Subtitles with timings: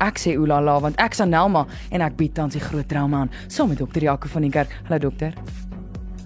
[0.00, 3.34] Ek sê oulala want ek is Anelma en ek bied tans die groot drama aan
[3.48, 4.72] saam met dokter Jaco van die kerk.
[4.88, 5.36] Hallo dokter.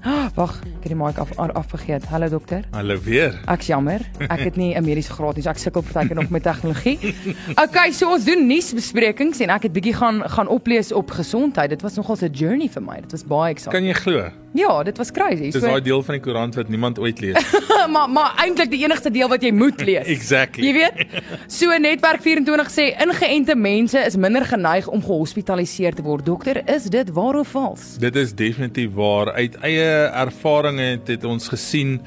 [0.04, 2.04] Ah, Wag, ek het die mic af afvergeet.
[2.12, 2.66] Hallo dokter.
[2.76, 3.38] Hallo weer.
[3.48, 4.04] Ek's jammer.
[4.28, 7.14] Ek het nie 'n mediese graad nie, so ek sukkel partykeer nog met tegnologie.
[7.56, 11.70] Okay, so ons doen nuusbesprekings en ek het bietjie gaan gaan oplees op gesondheid.
[11.72, 13.00] Dit was nogal 'n journey vir my.
[13.00, 13.72] Dit was baie exciting.
[13.72, 14.30] Kan jy glo?
[14.54, 15.50] Ja, dit was crazy.
[15.50, 17.42] Dis daai deel van die koerant wat niemand ooit lees.
[17.94, 20.06] maar maar eintlik die enigste deel wat jy moet lees.
[20.16, 20.68] exactly.
[20.68, 21.22] Jy weet?
[21.50, 26.26] So Netwerk 24 sê ingeënte mense is minder geneig om gehospitaliseer te word.
[26.26, 27.96] Dokter, is dit waar of vals?
[27.98, 29.32] Dit is definitief waar.
[29.32, 32.00] Uit eie ervaring het, het ons gesien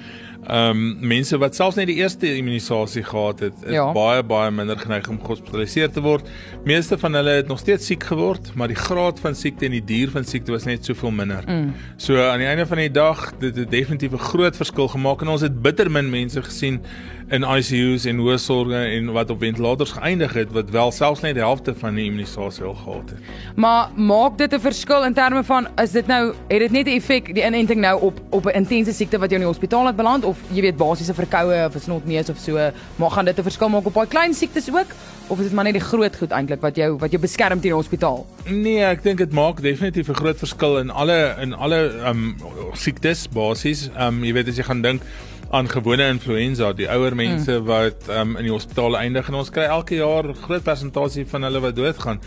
[0.47, 3.91] ehm um, mense wat selfs net die eerste immunisasie gehad het, is Ja.
[3.91, 6.29] baie baie minder geneig om gehospitaliseer te word.
[6.63, 9.83] Meeste van hulle het nog steeds siek geword, maar die graad van siekte en die
[9.83, 11.43] duur van siekte was net soveel minder.
[11.47, 11.73] Mm.
[11.97, 15.27] So aan die einde van die dag, dit het definitief 'n groot verskil gemaak en
[15.27, 16.81] ons het bitter min mense gesien
[17.29, 21.43] in ICU's en hoësorge en wat op ventilators geëindig het wat wel selfs net die
[21.43, 23.33] helfte van die immunisasie al gehad het.
[23.55, 26.95] Maar maak dit 'n verskil in terme van is dit nou het dit net 'n
[26.95, 29.95] effek die inenting nou op op 'n intense siekte wat jou in die hospitaal het
[29.95, 33.43] beland of jy weet basiese verkoue of 'n snotneus of so, maar gaan dit 'n
[33.43, 34.87] verskil maak op daai klein siektes ook
[35.27, 37.71] of is dit maar net die groot goed eintlik wat jou wat jou beskerm teen
[37.71, 38.25] die hospitaal?
[38.45, 42.35] Nee, ek dink dit maak definitief 'n groot verskil in alle in alle um
[42.73, 43.89] siektes basies.
[43.99, 45.01] Um jy weet as jy gaan dink
[45.49, 47.65] aan gewone influenza, die ouer mense mm.
[47.67, 51.61] wat um in die hospitaal eindig en ons kry elke jaar groot persentasie van hulle
[51.63, 52.19] wat doodgaan.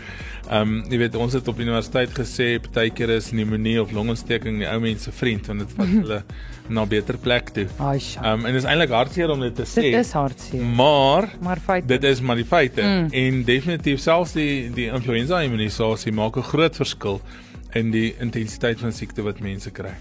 [0.51, 4.79] Um jy weet ons het op universiteit gesê partykeer is pneumonie of longontsteking die ou
[4.83, 6.23] mense vriend want dit vat hulle
[6.71, 7.67] na beter plek toe.
[7.83, 8.25] Ai, sja.
[8.33, 9.85] Um en dit is eintlik hartseer om dit te sê.
[9.91, 10.65] Dit is hartseer.
[10.81, 13.07] Maar Maar feit Dit is maar die feite mm.
[13.21, 17.21] en definitief selfs die die influenza immunisasie maak 'n groot verskil
[17.73, 19.93] in die intensiteit van siekte wat mense kry.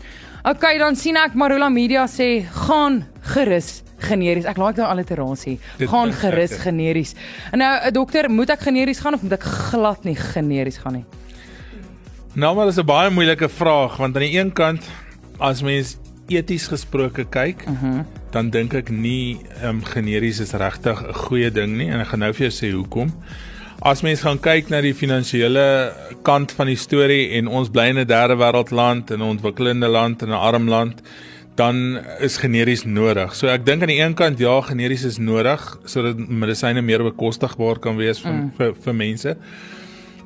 [0.43, 3.05] Okay, dan sien ek Marula Media sê gaan
[3.35, 4.47] gerus generies.
[4.49, 5.59] Ek like nou alliterasie.
[5.79, 6.65] Gaan gerus lekker.
[6.71, 7.15] generies.
[7.53, 10.93] En nou 'n dokter, moet ek generies gaan of moet ek glad nie generies gaan
[10.93, 11.05] nie?
[12.35, 14.85] Nou maar dis 'n baie moeilike vraag want aan die een kant
[15.39, 15.98] as mens
[16.29, 18.05] eties gesproke kyk, uh -huh.
[18.30, 22.07] dan dink ek nie ehm um, generies is regtig 'n goeie ding nie en ek
[22.07, 23.13] gaan nou vir jou sê hoekom.
[23.80, 25.63] As mens gaan kyk na die finansiële
[26.27, 30.23] kant van die storie en ons bly in 'n derde wêreldland, in 'n ontwikkelende land
[30.23, 31.01] en 'n arm land,
[31.57, 33.35] dan is generies nodig.
[33.35, 37.79] So ek dink aan die een kant ja, generies is nodig sodat medisyne meer bekostigbaar
[37.79, 38.52] kan wees vir mm.
[38.57, 39.36] vir, vir mense.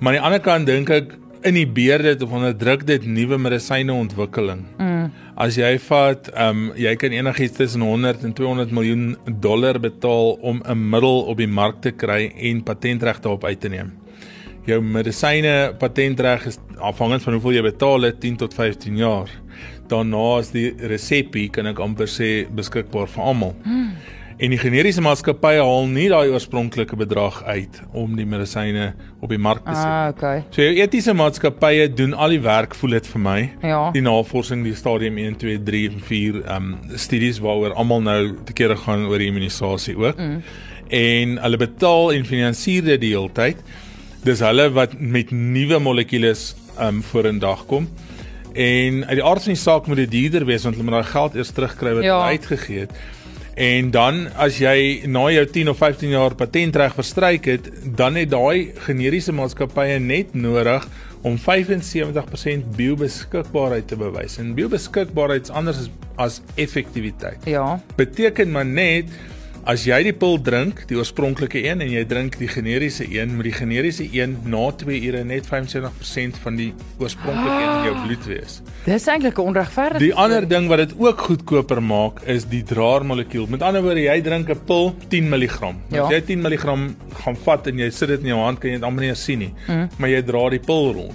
[0.00, 4.65] Maar aan die ander kant dink ek inhibeer dit of onderdruk dit nuwe medisyne ontwikkeling.
[4.78, 5.12] Mm.
[5.34, 10.37] As jy vat, ehm um, jy kan enigiets tussen 100 en 200 miljoen dollar betaal
[10.39, 13.91] om 'n middel op die mark te kry en patentregte op uit te neem.
[14.65, 19.28] Jou medisyne patentreg is afhangend van hoeveel jy betaal het 10 tot 15 jaar.
[19.89, 23.56] Daarna is die resepie kan ek amper sê beskikbaar vir almal.
[23.65, 23.91] Hmm.
[24.37, 28.89] En die generiese maatskappye haal nie daai oorspronklike bedrag uit om die medisyne
[29.22, 29.87] op die mark te sit.
[29.87, 30.41] Ah, okay.
[30.50, 33.37] So jou etiese maatskappye doen al die werk voel dit vir my.
[33.62, 33.78] Ja.
[33.95, 36.69] Die navorsing, die stadium 1, 2, 3 en 4 um
[36.99, 40.19] studies waaroor almal nou te kere gaan oor die immunisasie ook.
[40.19, 40.43] Mm.
[40.91, 43.62] En hulle betaal en finansier dit die hele tyd.
[44.27, 47.87] Dis hulle wat met nuwe molekules um voor in dag kom.
[48.55, 51.12] En uit die aard van die saak moet dit duurder wees want hulle moet daai
[51.15, 52.19] geld eers terugkry wat Ja.
[52.34, 52.91] uitgegee het.
[53.54, 58.32] En dan as jy na jou 10 of 15 jaar patentreg verstryk het, dan het
[58.32, 60.87] daai generiese maatskappye net nodig
[61.25, 64.37] om 75% biobeskikbaarheid te bewys.
[64.42, 67.47] En biobeskikbaarheid is anders as, as effektiwiteit.
[67.48, 67.81] Ja.
[67.97, 69.15] Beteken maar net
[69.70, 73.48] as jy die pil drink, die oorspronklike een en jy drink die generiese een, moet
[73.48, 76.70] die generiese een na 2 ure net 75% van die
[77.00, 78.58] oorspronklike een in jou bloed wees.
[78.84, 80.00] Dis eintlik 'n onregverdig.
[80.04, 83.47] Die ander ding wat dit ook goedkoper maak is die draermolekuul.
[83.48, 85.74] Met ander woorde, jy drink 'n pil 10 mg.
[85.91, 86.04] Ja.
[86.04, 86.64] As jy 10 mg
[87.24, 89.38] gaan vat en jy sit dit in jou hand, kan jy dit amper nie sien
[89.38, 89.54] nie.
[89.66, 89.88] Mm.
[89.98, 91.14] Maar jy dra die pil rond.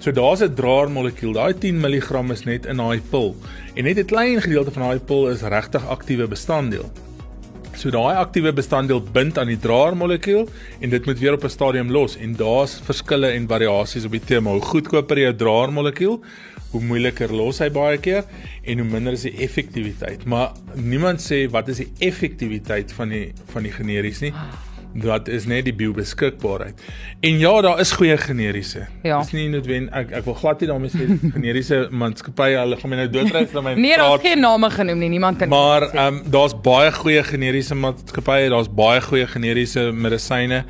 [0.00, 1.32] So daar's 'n draermolekuul.
[1.32, 3.36] Daai 10 mg is net in daai pil.
[3.74, 6.90] En net 'n klein gedeelte van daai pil is regtig aktiewe bestanddeel.
[7.80, 10.42] So daai aktiewe bestanddeel bind aan die draermolekuul
[10.84, 14.20] en dit moet weer op 'n stadium los en daar's verskille en variasies op die
[14.20, 14.50] tema.
[14.50, 16.20] Hoe goedkoper jou draermolekuul,
[16.72, 18.24] hoe moeiliker los hy baie keer
[18.64, 20.24] en hoe minder is die effektiwiteit.
[20.24, 24.34] Maar niemand sê wat is die effektiwiteit van die van die generies nie.
[24.94, 26.74] Wat is net die biobeskikbaarheid.
[27.20, 28.86] En ja, daar is goeie generiese.
[29.02, 29.20] Ja.
[29.22, 31.06] Dis nie noodwendig ek ek wil glad nie daarmee sê
[31.36, 35.08] generiese maatskappye hulle gaan my nou doodry vir my Nee, daar's geen name genoem nie.
[35.08, 40.64] Niemand kan Maar ehm um, daar's baie goeie generiese maatskappye, daar's baie goeie generiese medisyne.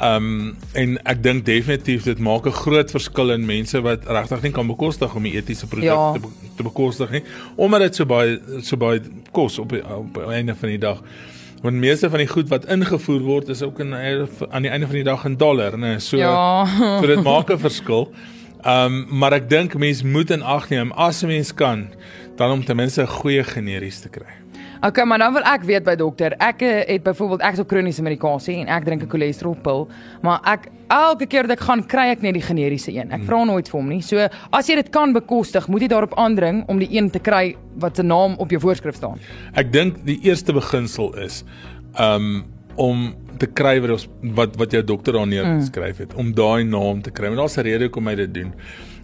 [0.00, 4.42] Ehm um, en ek dink definitief dit maak 'n groot verskil in mense wat regtig
[4.42, 6.12] nie kan bekostig om die etiese produk Ja.
[6.12, 7.22] te, be te bekostig nie,
[7.56, 9.00] omdat dit so baie so baie
[9.32, 11.02] kos op op die einde van die dag.
[11.64, 14.98] Want meeste van die goed wat ingevoer word is ook in aan die einde van
[14.98, 15.96] die dag in dollar, né?
[15.96, 16.66] So Ja.
[17.00, 18.12] so dit maak 'n verskil.
[18.66, 21.88] Um maar ek dink mense moet in ag neem as 'n mens kan
[22.36, 24.34] dan om ten minste 'n goeie generies te kry.
[24.84, 26.34] Okay, maar dan wil ek weet by dokter.
[26.44, 29.86] Ek eh, het byvoorbeeld ek is op kroniese medikasie en ek drink 'n cholesterolpil,
[30.20, 33.10] maar ek elke keer dat ek gaan kry ek net die generiese een.
[33.10, 34.02] Ek vra nooit vir hom nie.
[34.02, 37.56] So as jy dit kan bekostig, moet jy daarop aandring om die een te kry
[37.80, 39.18] wat se naam op jou voorskrif staan.
[39.54, 41.44] Ek dink die eerste beginsel is
[41.98, 42.44] um
[42.76, 47.00] om te kry wat ons wat wat jou dokter daar neergeskryf het om daai naam
[47.02, 47.28] te kry.
[47.28, 48.52] Maar daar's 'n rede hoekom hy dit doen.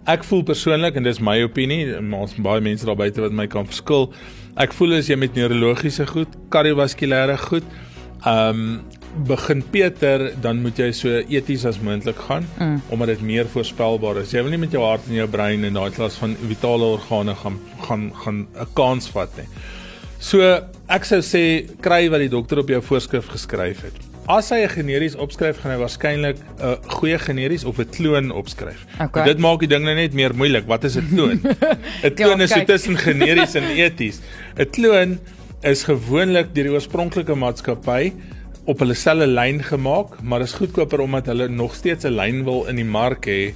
[0.05, 3.47] Ek voel persoonlik en dis my opinie, maar ons baie mense daar buite wat my
[3.47, 4.13] kan verskil.
[4.59, 7.67] Ek voel as jy met neurologiese goed, kardiovaskulêre goed,
[8.27, 8.81] um
[9.27, 12.77] begin Peter, dan moet jy so eties as moontlik gaan mm.
[12.95, 14.31] omdat dit meer voorspelbaar is.
[14.31, 17.35] Jy wil nie met jou hart en jou brein en daai klas van vitale organe
[17.41, 19.47] gaan gaan gaan 'n kans vat nie.
[20.19, 20.39] So
[20.87, 24.10] ek sou sê kry wat die dokter op jou voorskrif geskryf het.
[24.31, 28.31] As hy 'n generies opskryf, gaan hy waarskynlik 'n uh, goeie generies of 'n kloon
[28.31, 28.85] opskryf.
[28.95, 29.25] Okay.
[29.27, 30.67] Dit maak die ding nou net meer moeilik.
[30.71, 31.41] Wat is 'n kloon?
[32.07, 34.21] 'n Kloon Ja, is so tussen generies en eties.
[34.55, 35.19] 'n Kloon
[35.61, 38.13] is gewoonlik deur die oorspronklike maatskappy
[38.71, 42.67] op hulle selfe lyn gemaak, maar is goedkoper omdat hulle nog steeds 'n lyn wil
[42.71, 43.53] in die mark hê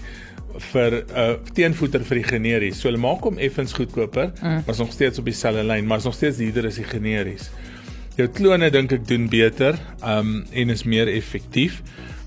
[0.71, 2.79] vir 'n uh, teenvoeter vir die generies.
[2.79, 4.63] So hulle maak hom effens goedkoper, mm.
[4.65, 7.49] maar is nog steeds op dieselfde lyn, maar is nog steeds duurder as die generies.
[8.15, 11.81] Jou klone dink ek doen beter, um en is meer effektief.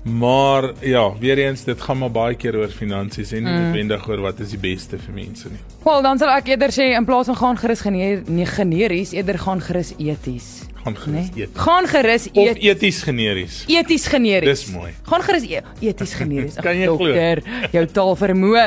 [0.05, 3.63] Maar ja, weer eens dit gaan maar baie keer oor finansies en nie mm.
[3.65, 5.59] noodwendig oor wat is die beste vir mense nie.
[5.83, 9.37] Wel, dan sal ek eerder sê in plaas van gaan gerus geneer, nee, generies, eerder
[9.43, 10.47] gaan gerus eties.
[10.85, 11.43] Gaan gerus Nee.
[11.43, 11.57] eet.
[11.59, 12.61] Gaan gerus Of eet.
[12.63, 13.57] eties generies.
[13.67, 14.49] Eties generies.
[14.63, 14.93] Dis mooi.
[15.09, 15.59] Gaan gerus e
[15.89, 16.55] eties generies.
[16.61, 16.97] Ag, Kan jy glo?
[16.97, 17.43] dokter,
[17.75, 18.65] jou taal vermoë.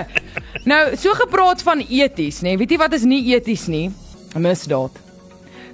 [0.68, 2.52] Nou, so gepraat van eties, nê.
[2.52, 3.88] Nee, weet jy wat is nie eties nie?
[4.36, 5.01] 'n Misdaad.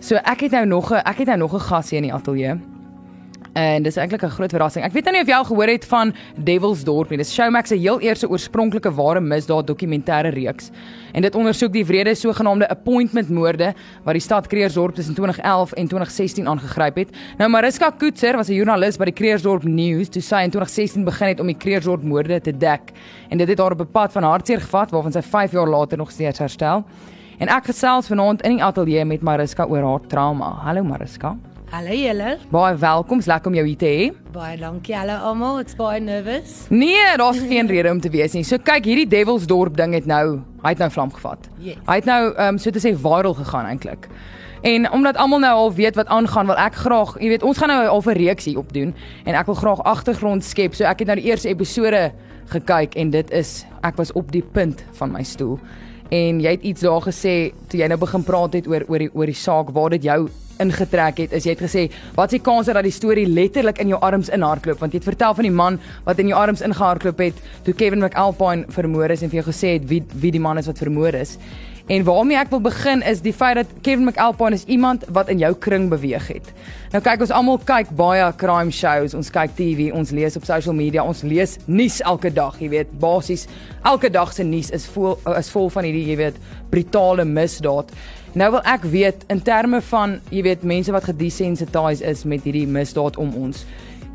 [0.00, 2.14] So ek het nou nog 'n ek het nou nog 'n gas hier in die
[2.14, 2.58] ateljee.
[3.58, 4.84] En dis eintlik 'n groot verrassing.
[4.84, 7.18] Ek weet nou nie of jy al gehoor het van Devil's Dorp nie.
[7.18, 10.70] Dis Showmax se heel eerste oorspronklike ware misdaad dokumentêre reeks.
[11.12, 13.74] En dit ondersoek die wrede sogenaamde appointment moorde
[14.04, 17.16] wat die stad Kreersdorp tussen 2011 en 2016 aangegryp het.
[17.38, 21.28] Nou Mariska Koetser was 'n joernalis by die Kreersdorp News toe sy in 2016 begin
[21.28, 22.92] het om die Kreersdorp moorde te dek.
[23.28, 25.98] En dit het haar op 'n pad van hartseer gevat waarvan sy 5 jaar later
[25.98, 26.84] nog steeds herstel.
[27.38, 30.48] En ek gesels vanaand in die ateljee met Mariska oor haar trauma.
[30.64, 31.36] Hallo Mariska.
[31.70, 32.32] Hallo julle.
[32.50, 34.08] Baie welkom, lekker om jou hier te hê.
[34.34, 35.60] Baie dankie julle almal.
[35.62, 36.56] Ek's baie nervous.
[36.74, 38.42] Nee, daar's geen rede om te wees nie.
[38.42, 41.46] So kyk, hierdie Devil's Dorp ding het nou, hy het nou vlam gevat.
[41.62, 41.78] Yes.
[41.86, 44.10] Hy het nou ehm um, so te sê viral gegaan eintlik.
[44.66, 47.70] En omdat almal nou al weet wat aangaan, wil ek graag, jy weet, ons gaan
[47.70, 50.74] nou al 'n reeksie opdoen en ek wil graag agtergrond skep.
[50.74, 52.10] So ek het nou die eerste episode
[52.50, 55.60] gekyk en dit is ek was op die punt van my stoel.
[56.08, 59.10] En jy het iets daar gesê toe jy nou begin praat het oor oor die
[59.12, 60.22] oor die saak waar dit jou
[60.58, 61.34] ingetrek het.
[61.36, 61.84] Is jy het gesê,
[62.16, 64.80] wat is die kans dat die storie letterlik in jou arms inhardloop?
[64.80, 68.02] Want jy het vertel van die man wat in jou arms ingehardloop het toe Kevin
[68.02, 71.14] McAlpine vermoor is en vir jou gesê het wie wie die man is wat vermoor
[71.14, 71.36] is.
[71.88, 75.38] En waarmee ek wil begin is die feit dat Kevin McAlpine is iemand wat in
[75.40, 76.50] jou kring beweeg het.
[76.92, 80.76] Nou kyk ons almal kyk baie crime shows, ons kyk TV, ons lees op social
[80.76, 83.46] media, ons lees nuus elke dag, jy weet, basies
[83.88, 86.36] elke dag se nuus is vol is vol van hierdie, jy weet,
[86.68, 87.96] brutale misdaad.
[88.36, 92.68] Nou wil ek weet in terme van, jy weet, mense wat gedesensitized is met hierdie
[92.68, 93.64] misdaad om ons.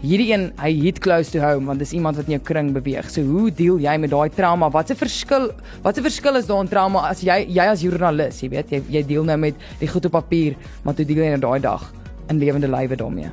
[0.04, 3.08] Hierdie een, hy hit close to home want dis iemand wat in jou kring beweeg.
[3.08, 4.68] So hoe deel jy met daai trauma?
[4.68, 5.48] Wat 'n verskil,
[5.82, 8.82] wat 'n verskil is daar in trauma as jy jy as joernalis, jy weet, jy
[8.90, 11.94] jy deel nou met die goed op papier, maar toe deel jy nou daai dag
[12.30, 13.32] in lewende lywe daarmee.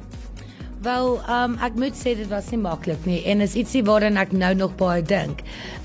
[0.81, 4.31] Wel, um ek moet sê dit was nie maklik nie en is ietsie waaraan ek
[4.33, 5.43] nou nog baie dink.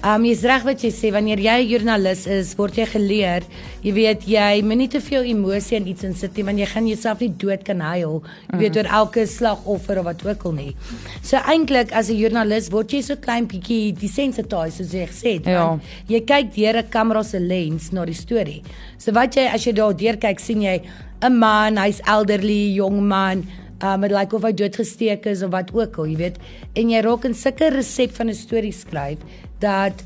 [0.07, 3.43] Um jy's reg wat jy sê wanneer jy 'n joernalis is, word jy geleer,
[3.83, 7.19] jy weet jy moenie te veel emosie in iets insit nie want jy gaan jouself
[7.19, 8.23] nie dood kan huil.
[8.53, 10.75] Jy weet oor elke slagoffer of wat ook al nie.
[11.21, 15.45] So eintlik as 'n joernalis word jy so klein bietjie desensitized soos jy gesê het.
[15.45, 15.77] Ja.
[16.07, 18.63] Jy kyk deur 'n kamera se lens na die storie.
[18.97, 20.81] So wat jy as jy daar deur kyk, sien jy
[21.21, 23.43] 'n man, hy's elderly, jong man,
[23.83, 26.37] um dit lyk of hy doodgesteek is of wat ook al, jy weet.
[26.73, 29.19] En jy raak in sulke resep van 'n storie skryf
[29.59, 30.03] dat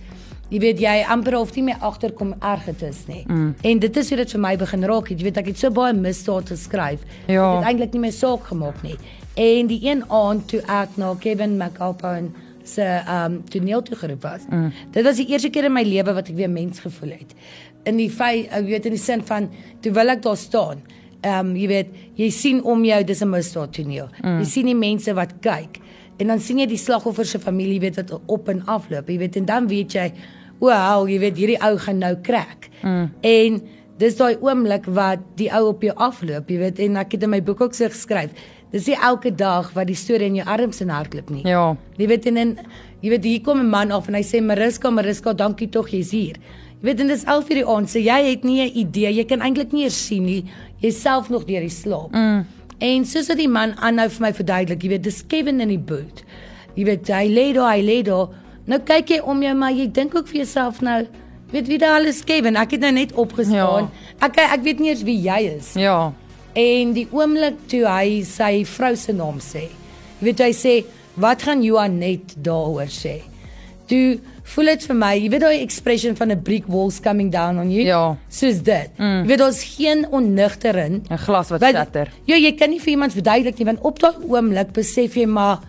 [0.50, 3.24] jy weet jy amper hoef nie meer agterkom erg dit is nie.
[3.28, 3.56] Mm.
[3.62, 5.10] En dit is hoe dit vir my begin raak.
[5.10, 5.20] het.
[5.20, 7.00] Jy weet ek het so baie misdaad geskryf.
[7.28, 7.56] Ja.
[7.56, 8.98] Dit het eintlik nie my saak gemaak nie.
[9.36, 12.32] En die een aand toe ek na Kevin McAlpine
[12.64, 14.42] se um toneel toe geroep was.
[14.50, 14.72] Mm.
[14.92, 17.34] Dit was die eerste keer in my lewe wat ek weer mens gevoel het.
[17.88, 19.50] In die feit, ek weet in die sin van
[19.82, 20.82] toe wil ek daar staan.
[21.22, 24.10] Ehm um, jy weet, jy sien om jou dis 'n misdaad toneel.
[24.24, 24.40] Mm.
[24.40, 25.80] Jy sien die mense wat kyk
[26.18, 29.10] en dan sien jy die slagoffer se familie weet wat op en afloop.
[29.10, 30.12] Jy weet en dan weet jy,
[30.60, 32.70] wow, jy weet hierdie ou gaan nou crack.
[32.84, 33.12] Mm.
[33.22, 33.62] En
[33.98, 37.30] dis daai oomblik wat die ou op jou afloop, jy weet en ek het in
[37.30, 38.32] my boek ook so geskryf.
[38.72, 41.44] dis nie elke dag wat die storie in jou arms en hardloop nie.
[41.48, 41.74] Ja.
[41.98, 42.56] Jy weet en in
[43.02, 46.12] jy weet hier kom 'n man af en hy sê Mariska, Mariska, dankie tog jy's
[46.12, 46.36] hier.
[46.80, 49.26] Jy weet en dis 11 uur die aand, so jy het nie 'n idee, jy
[49.26, 50.46] kan eintlik nie eers sien nie.
[50.80, 52.12] Jy's self nog deur die slaap.
[52.12, 52.46] Mm.
[52.80, 55.78] En soos wat die man aanhou vir my verduidelik, jy weet dis Kevin in die
[55.78, 56.24] boot.
[56.76, 58.30] Jy weet hy lê daar, hy lê daar.
[58.66, 61.06] Nou kyk jy om jou maar jy dink ook vir jouself nou
[61.52, 63.90] weet wie daar alles Kevin, ek het nou net opgestaan.
[63.90, 64.26] Ja.
[64.26, 65.74] Ek ek weet nie eens wie jy is.
[65.80, 66.14] Ja.
[66.54, 69.68] En die oomblik toe hy sy vrou se naam sê.
[70.20, 73.22] Jy weet hy sê, "Wat gaan Joanet daaroor sê?"
[73.88, 74.20] Toe
[74.50, 77.72] voel dit vir my, jy weet daai expression van 'n brick walls coming down on
[77.72, 77.84] you?
[77.86, 78.18] Ja.
[78.30, 78.90] Soos dit.
[78.98, 79.22] Mm.
[79.24, 81.04] Jy weet daar's geen onnigterin.
[81.10, 82.12] 'n Glas wat shatter.
[82.26, 85.60] Ja, jy kan nie vir iemand verduidelik nie want op daai oomblik besef jy maar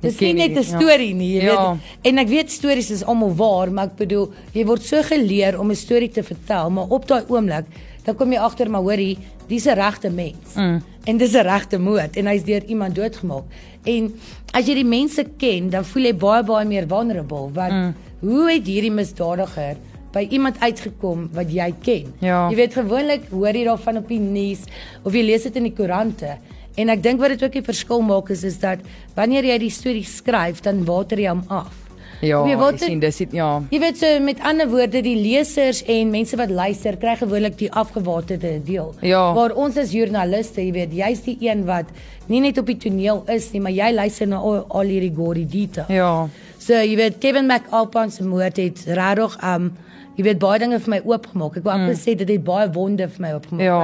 [0.00, 0.62] dis nie net 'n ja.
[0.62, 1.72] storie nie, jy Ja.
[1.72, 1.80] weet.
[2.02, 5.70] En ek weet stories is almal waar, maar ek bedoel, jy word so geleer om
[5.70, 7.64] 'n storie te vertel, maar op daai oomblik
[8.04, 10.54] dan kom jy agter maar hoorie, dis 'n regte mens.
[10.56, 10.82] Mm.
[11.04, 13.44] En dis 'n regte moord en hy's deur iemand doodgemaak.
[13.84, 14.14] En
[14.52, 17.94] as jy die mense ken, dan voel jy baie baie meer vulnerable want mm.
[18.20, 19.78] Hoe het hierdie misdadiger
[20.14, 22.12] by iemand uitgekom wat jy ken?
[22.24, 22.46] Ja.
[22.50, 24.64] Jy weet gewoonlik hoor jy daarvan op die nuus
[25.04, 26.36] of jy lees dit in die koerante.
[26.78, 28.84] En ek dink wat dit ook die verskil maak is is dat
[29.16, 31.87] wanneer jy die storie skryf, dan water jy hom af.
[32.20, 33.48] Ja, Jy jy weet, sien dis ja.
[33.70, 37.70] Jy weet so met ander woorde die lesers en mense wat luister kry gewoonlik die
[37.70, 38.90] afgewaterde deel.
[39.06, 39.20] Ja.
[39.36, 41.92] Waar ons as joernaliste, jy weet, jy's die een wat
[42.28, 45.44] nie net op die toneel is nie, maar jy luister na al, al hierdie gory
[45.48, 45.86] detail.
[45.94, 46.10] Ja.
[46.58, 49.70] So jy weet Kevin McAlpine se moord het regtig um
[50.18, 51.60] jy weet baie dinge vir my oopgemaak.
[51.60, 53.62] Ek wou amper sê dit het baie wonde vir my oopgemaak.
[53.62, 53.78] Ja.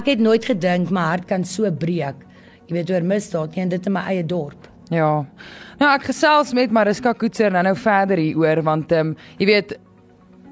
[0.00, 2.24] Ek het nooit gedink my hart kan so breek.
[2.68, 4.67] Jy weet oor misdaad nie en dit in my eie dorp.
[4.90, 5.26] Ja.
[5.78, 9.76] Nou ek gesels met Mariska Koetser nou nou verder hieroor want ehm um, jy weet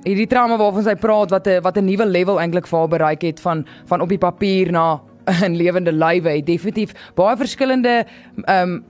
[0.06, 3.22] hierdie trauma waarvan sy praat wat 'n wat 'n nuwe level eintlik vir haar bereik
[3.22, 5.00] het van van op die papier na
[5.48, 8.04] 'n lewende lywe het definitief baie verskillende
[8.44, 8.84] ehm um,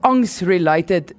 [0.00, 1.12] angs related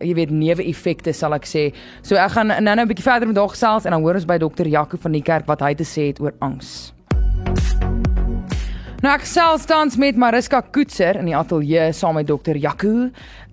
[0.00, 1.74] jy weet neeweffekte sal ek sê.
[2.02, 4.26] So ek gaan nou nou 'n bietjie verder met haar gesels en dan hoor ons
[4.26, 6.92] by dokter Jaco van die kerk wat hy te sê het oor angs.
[8.98, 12.88] Nou ek self tans met Mariska Koetser in die ateljee saam met dokter Jaco.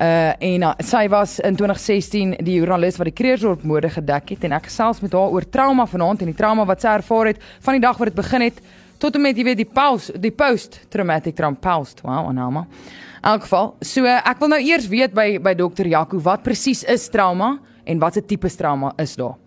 [0.01, 0.07] Uh
[0.47, 4.55] en uh, sy was in 2016 die joernalis wat die Kreersdorp moorde gedek het en
[4.57, 7.77] ek gesels met haar oor trauma vanaand en die trauma wat sy ervaar het van
[7.77, 8.57] die dag wat dit begin het
[8.97, 12.01] tot en met jy weet die pause die post traumatic trauma post.
[12.01, 12.65] Wow, Anama.
[13.21, 16.81] In elk geval, so ek wil nou eers weet by by dokter Jaco wat presies
[16.89, 19.37] is trauma en watse tipe trauma is daar?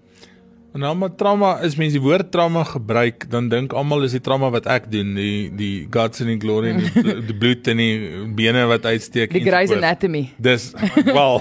[0.72, 4.20] En nou maar trauma is mense die woord trauma gebruik, dan dink almal is die
[4.20, 7.80] trauma wat ek doen, die die guts and the glory en die, die bloed en
[7.80, 9.32] die bene wat uitsteek.
[9.32, 9.72] Die Grey's.
[9.72, 10.26] Anatomy.
[10.36, 10.68] Dis
[11.08, 11.40] wel.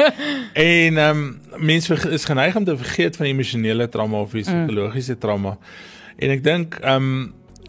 [0.70, 1.24] en ehm um,
[1.66, 5.56] mense is geneig om te vergeet van emosionele trauma of die psigologiese trauma.
[6.22, 7.20] En ek dink ehm um,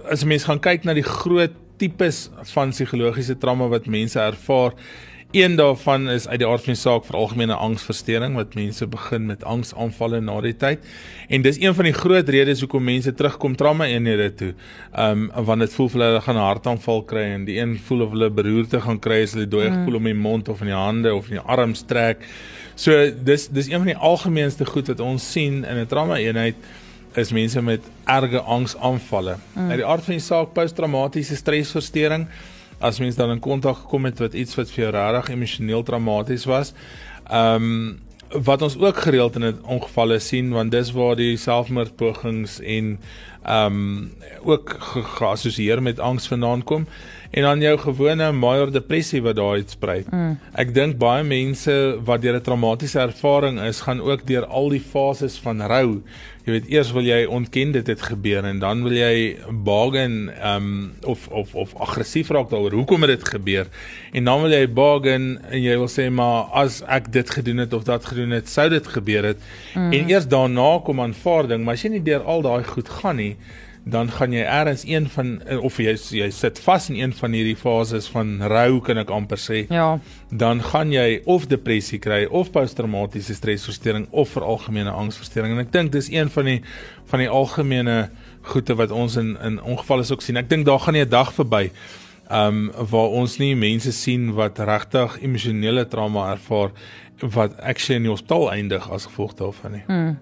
[0.06, 4.78] as 'n mens gaan kyk na die groot tipes van psigologiese trauma wat mense ervaar,
[5.32, 9.26] een daarvan is uit die aard van die saak vir algemene angsversteuring wat mense begin
[9.30, 10.86] met angsaanvalle na die tyd.
[11.30, 14.52] En dis een van die groot redes hoekom mense terugkom trauma eenhede toe.
[14.98, 18.02] Um, want dit voel vir hulle hulle gaan 'n hartaanval kry en die een voel
[18.02, 19.76] of hulle beroerte gaan kry as hulle dooie mm.
[19.76, 22.26] gevoel om die mond of in die hande of in die arms trek.
[22.76, 26.56] So dis dis een van die algemeenste goed wat ons sien in 'n trauma eenheid
[27.16, 29.38] is mense met erge angsaanvalle.
[29.54, 29.70] Mm.
[29.70, 32.28] Uit die aard van die saak posttraumatiese stresversteuring
[32.82, 36.46] as mens dan in kontak gekom het met iets wat vir jou regtig emosioneel traumaties
[36.50, 36.74] was.
[37.30, 38.00] Ehm um,
[38.32, 43.00] wat ons ook gereeld in ongevalle sien want dis waar die selfmoordpogings en
[43.44, 46.88] ehm um, ook ge- geassosieer met angs vandaan kom
[47.32, 50.04] en dan jou gewone major depressie wat daar uitsprei.
[50.10, 50.36] Mm.
[50.60, 54.84] Ek dink baie mense wat deur 'n traumatiese ervaring is, gaan ook deur al die
[54.84, 56.02] fases van rou.
[56.42, 60.56] Jy weet eers wil jy ontken dit het gebeur en dan wil jy bargain ehm
[60.56, 63.68] um, of of of aggressief raak daaroor hoekom het dit gebeur
[64.12, 67.74] en dan wil jy bargain en jy wil sê maar as ek dit gedoen het
[67.78, 69.38] of dat gedoen het sou dit gebeur het
[69.76, 69.94] mm.
[69.94, 73.36] en eers daarna kom aanvaarding maar as jy nie deur al daai goed gaan nie
[73.84, 77.56] dan gaan jy eers een van of jy jy sit vas in een van hierdie
[77.58, 80.00] fases van rou kan ek amper sê Ja.
[80.30, 85.72] dan gaan jy of depressie kry of posttraumatiese stresversteuring of vir algemene angsversteuring en ek
[85.72, 86.62] dink dis een van die
[87.06, 88.10] van die algemene
[88.44, 90.38] goeie wat ons in in ongevalle ook sien.
[90.38, 91.72] Ek dink daar gaan nie 'n dag verby
[92.32, 96.72] um waar ons nie mense sien wat regtig emosionele trauma ervaar
[97.20, 99.84] wat actually in die hospitaal eindig as gevolg daarvan nie.
[99.88, 100.18] Hmm.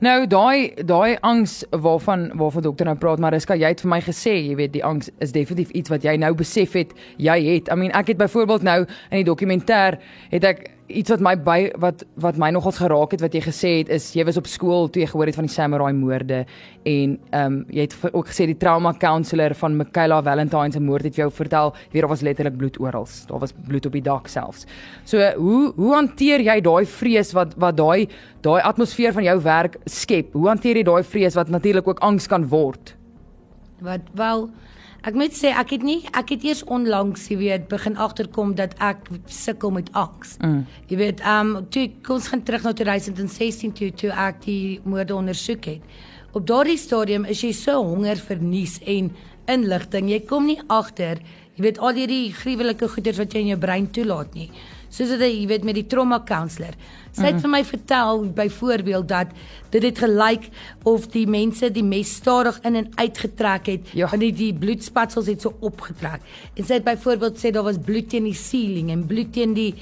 [0.00, 4.34] Nou daai daai angs waarvan waarvan dokter nou praat Mariska jy het vir my gesê
[4.38, 7.68] jy weet die angs is definitief iets wat jy nou besef het jy het.
[7.68, 10.00] I mean ek het byvoorbeeld nou in die dokumentêr
[10.30, 13.72] het ek iets wat my by wat wat my nogals geraak het wat jy gesê
[13.78, 16.44] het is jy was op skool toe jy gehoor het van die samurai moorde
[16.84, 21.08] en ehm um, jy het ook gesê die trauma counselor van Michaela Valentine se moord
[21.08, 23.06] het jou vertel weer daar was letterlik bloed oral.
[23.26, 24.66] Daar was bloed op die dak selfs.
[25.04, 28.08] So hoe hoe hanteer jy daai vrees wat wat daai
[28.42, 30.32] daai atmosfeer van jou werk skep?
[30.32, 32.96] Hoe hanteer jy daai vrees wat natuurlik ook angs kan word?
[33.80, 34.50] Wat wel
[35.06, 38.74] Ek moet sê ek het nie ek het eers onlangs, jy weet, begin agterkom dat
[38.84, 40.36] ek sukkel met angs.
[40.44, 40.64] Mm.
[40.92, 45.16] Jy weet, ehm um, toe ons gaan terug na 2016 toe toe ek die moorde
[45.16, 46.00] ondersoek het.
[46.32, 49.10] Op daardie stadium is jy so honger vir nuus en
[49.50, 50.10] inligting.
[50.12, 51.18] Jy kom nie agter,
[51.56, 54.50] jy weet al hierdie gruwelike goeders wat jy in jou brein toelaat nie
[54.90, 56.74] soos dit jy weet met die trauma counselor.
[57.10, 57.42] Sy het mm.
[57.44, 59.34] vir my vertel byvoorbeeld dat
[59.74, 60.48] dit het gelyk
[60.86, 64.10] of die mense die mes stadig in en uitgetrek het ja.
[64.12, 66.22] en die, die bloedspatsels het so opgetrek.
[66.54, 69.72] En sy het byvoorbeeld sê daar was bloed teen die ceiling en bloed teen die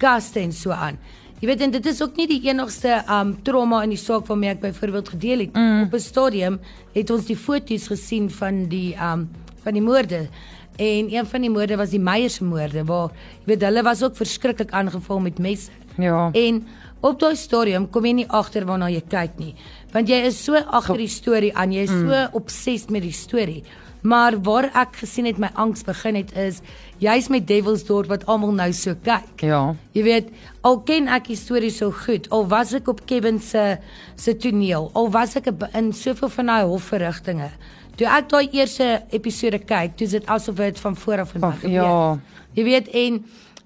[0.00, 1.00] kaste en so aan.
[1.38, 4.56] Jy weet en dit is ook nie die enigste um trauma in die saak waarmee
[4.56, 5.52] ek byvoorbeeld gedeel het.
[5.54, 5.84] Mm.
[5.86, 6.60] Op 'n stadium
[6.94, 9.28] het ons die foto's gesien van die um
[9.62, 10.28] van die moorde
[10.78, 14.02] En een van die moorde was die Meyer se moorde waar jy weet hulle was
[14.06, 15.74] ook verskriklik aangeval met messe.
[15.98, 16.28] Ja.
[16.32, 16.62] En
[17.00, 19.54] op daai stadium kom jy nie agter waarna jy kyk nie.
[19.92, 22.06] Want jy is so agter die storie aan, jy is mm.
[22.06, 23.64] so obsessed met die storie.
[24.06, 26.60] Maar waar ek gesien het my angs begin het is
[27.02, 29.42] jy's met Devil's Door wat almal nou so kyk.
[29.42, 29.74] Ja.
[29.98, 30.30] Jy weet,
[30.62, 33.80] al ken ek die storie so goed, al was ek op Kevin se
[34.14, 37.50] se toneel, al was ek in soveel van daai hofverrigtinge.
[37.98, 41.70] Toe ek daai eerste episode kyk, toe dit asof dit van voor af gebeur.
[41.72, 42.18] Ja.
[42.54, 43.24] Jy weet en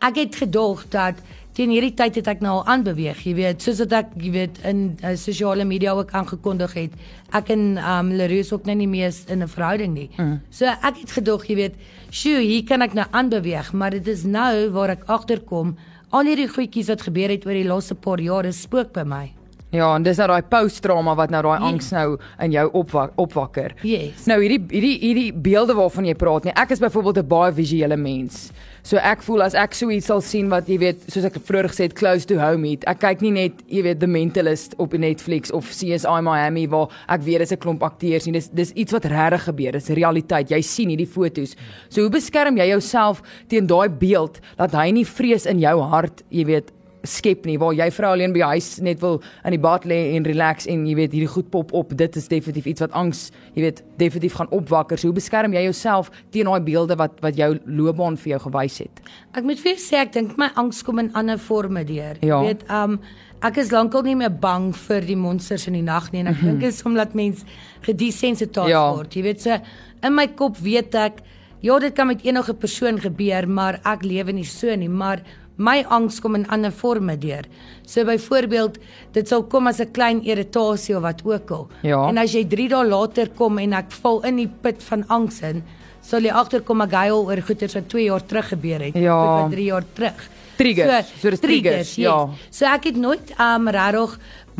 [0.08, 1.20] ek het gedog dat
[1.52, 4.60] teen hierdie tyd het ek nou al aanbeweeg, jy weet, soos wat ek jy weet
[4.68, 6.94] in uh, sosiale media ook aangekondig het.
[7.36, 10.08] Ek en um Leroux ook nou nie meer in 'n verhouding nie.
[10.16, 10.40] Mm.
[10.50, 11.76] So ek het gedog, jy weet,
[12.10, 15.76] sjoe, hier kan ek nou aanbeweeg, maar dit is nou waar ek agterkom
[16.10, 19.32] al hierdie goedjies wat gebeur het oor die laaste paar jare spook by my.
[19.72, 21.68] Ja, en dis nou daai post-trauma wat nou daai yes.
[21.70, 22.08] angs nou
[22.44, 23.72] in jou opwak, opwakker.
[23.88, 24.26] Yes.
[24.28, 26.52] Nou hierdie hierdie hierdie beelde waarvan jy praat nie.
[26.60, 28.50] Ek is byvoorbeeld 'n baie visuele mens.
[28.82, 31.70] So ek voel as ek so iets sal sien wat jy weet, soos ek vroeër
[31.70, 32.84] gesê het, close to home het.
[32.84, 37.22] Ek kyk nie net, jy weet, The Mentalist op Netflix of CSI Miami waar ek
[37.22, 38.32] weet dis 'n klomp akteurs nie.
[38.32, 39.72] Dis dis iets wat regtig gebeur.
[39.72, 40.50] Dis realiteit.
[40.50, 41.56] Jy sien hierdie fotos.
[41.88, 46.22] So hoe beskerm jy jouself teen daai beeld dat hy nie vrees in jou hart,
[46.28, 49.62] jy weet, skep nie waar jy vrou alleen by die huis net wil in die
[49.62, 52.84] bad lê en relax en jy weet hierdie goed pop op dit is definitief iets
[52.84, 53.24] wat angs
[53.56, 57.38] jy weet definitief gaan opwakker so hoe beskerm jy jouself teen daai beelde wat wat
[57.38, 59.02] jou loopbaan vir jou gewys het
[59.34, 62.38] ek moet vir sê ek dink my angs kom in ander forme deur ja.
[62.38, 62.98] jy weet um
[63.42, 66.36] ek is lankal nie meer bang vir die monsters in die nag nie en ek
[66.36, 66.60] mm -hmm.
[66.60, 67.44] dink is omdat mens
[67.82, 68.94] gedesensitiseer ja.
[68.94, 69.58] word jy weet so
[70.02, 71.22] in my kop weet ek
[71.62, 75.22] ja dit kan met enige persoon gebeur maar ek lewe nie so nie maar
[75.56, 77.46] my angs kom in ander forme deur.
[77.86, 78.78] So byvoorbeeld,
[79.12, 81.68] dit sal kom as 'n klein irritasie of wat ook al.
[81.82, 82.08] Ja.
[82.08, 85.42] En as jy 3 dae later kom en ek val in die put van angs
[85.42, 85.62] in,
[86.00, 89.44] sal jy agterkom ek huil oor goeters wat 2 jaar terug gebeur het, ja.
[89.44, 90.28] of 3 jaar terug.
[90.56, 91.08] Triggers.
[91.08, 92.28] So, so triggers, triggers ja.
[92.28, 92.58] Yes.
[92.58, 94.18] So ek het nooit um regtig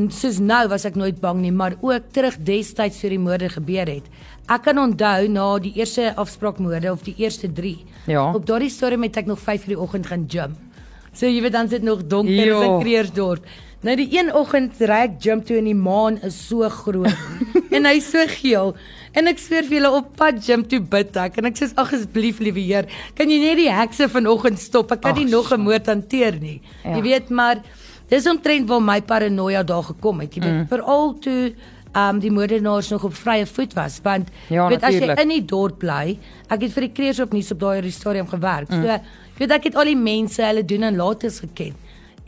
[0.09, 3.87] soos nou was ek nooit bang nie, maar ook terug destyds toe die moorde gebeur
[3.87, 4.07] het.
[4.48, 7.76] Ek kan onthou na die eerste afspraakmoorde of die eerste 3.
[8.11, 8.33] Ja.
[8.35, 10.57] Op daardie storie met ek nog 5:00 die oggend gaan gym.
[11.12, 12.62] So jy weet dan sit nog donker jo.
[12.62, 13.46] in Kreersdorp.
[13.83, 17.11] Nou die een oggend ry ek gym toe en die maan is so groot
[17.75, 18.77] en hy's so geel.
[19.18, 21.90] En ek sweer vir julle op pad gym toe bid ek en ek sê ag
[21.98, 24.94] asseblief liewe Heer, kan jy net die hekse vanoggend stop?
[24.94, 26.61] Ek kan nie nog 'n moord hanteer nie.
[26.85, 26.96] Ja.
[26.96, 27.61] Jy weet maar
[28.09, 30.35] dis omtrent waar my paranoia daar gekom het.
[30.35, 30.68] Jy weet mm.
[30.68, 31.55] veral toe
[31.92, 35.44] um die moordenaars nog op vrye voet was want ja, weet as jy in die
[35.44, 36.16] dorp bly,
[36.48, 38.70] ek het vir die Kreersdorp nuus op daai stadium gewerk.
[38.70, 38.81] Mm.
[38.81, 38.98] So
[39.42, 41.72] Jy weet ek het al die mense, hulle doen en lates geken.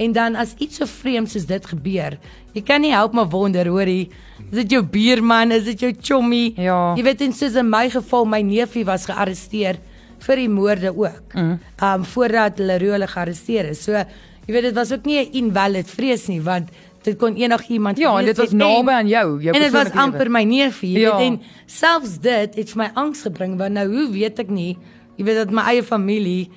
[0.03, 2.16] En dan as iets so vreemds soos dit gebeur,
[2.57, 4.09] jy kan nie help maar wonder, hoorie,
[4.48, 6.48] is dit jou buurman, is dit jou chommy?
[6.59, 6.96] Ja.
[6.98, 9.79] Jy weet in soos in my geval, my neefie was gearresteer
[10.27, 11.38] vir die moorde ook.
[11.38, 11.55] Mm.
[11.87, 13.85] Um voordat hulle hulle gearresteer is.
[13.87, 16.74] So jy weet dit was ook nie 'n invalid vrees nie, want
[17.05, 20.31] dit kon enigiemand Ja, en dit was naby aan jou, jou En dit was amper
[20.31, 21.16] my neefie, ja.
[21.16, 24.79] weet en selfs dit het vir my angs gebring want nou hoe weet ek nie,
[25.16, 26.50] jy weet dat my eie familie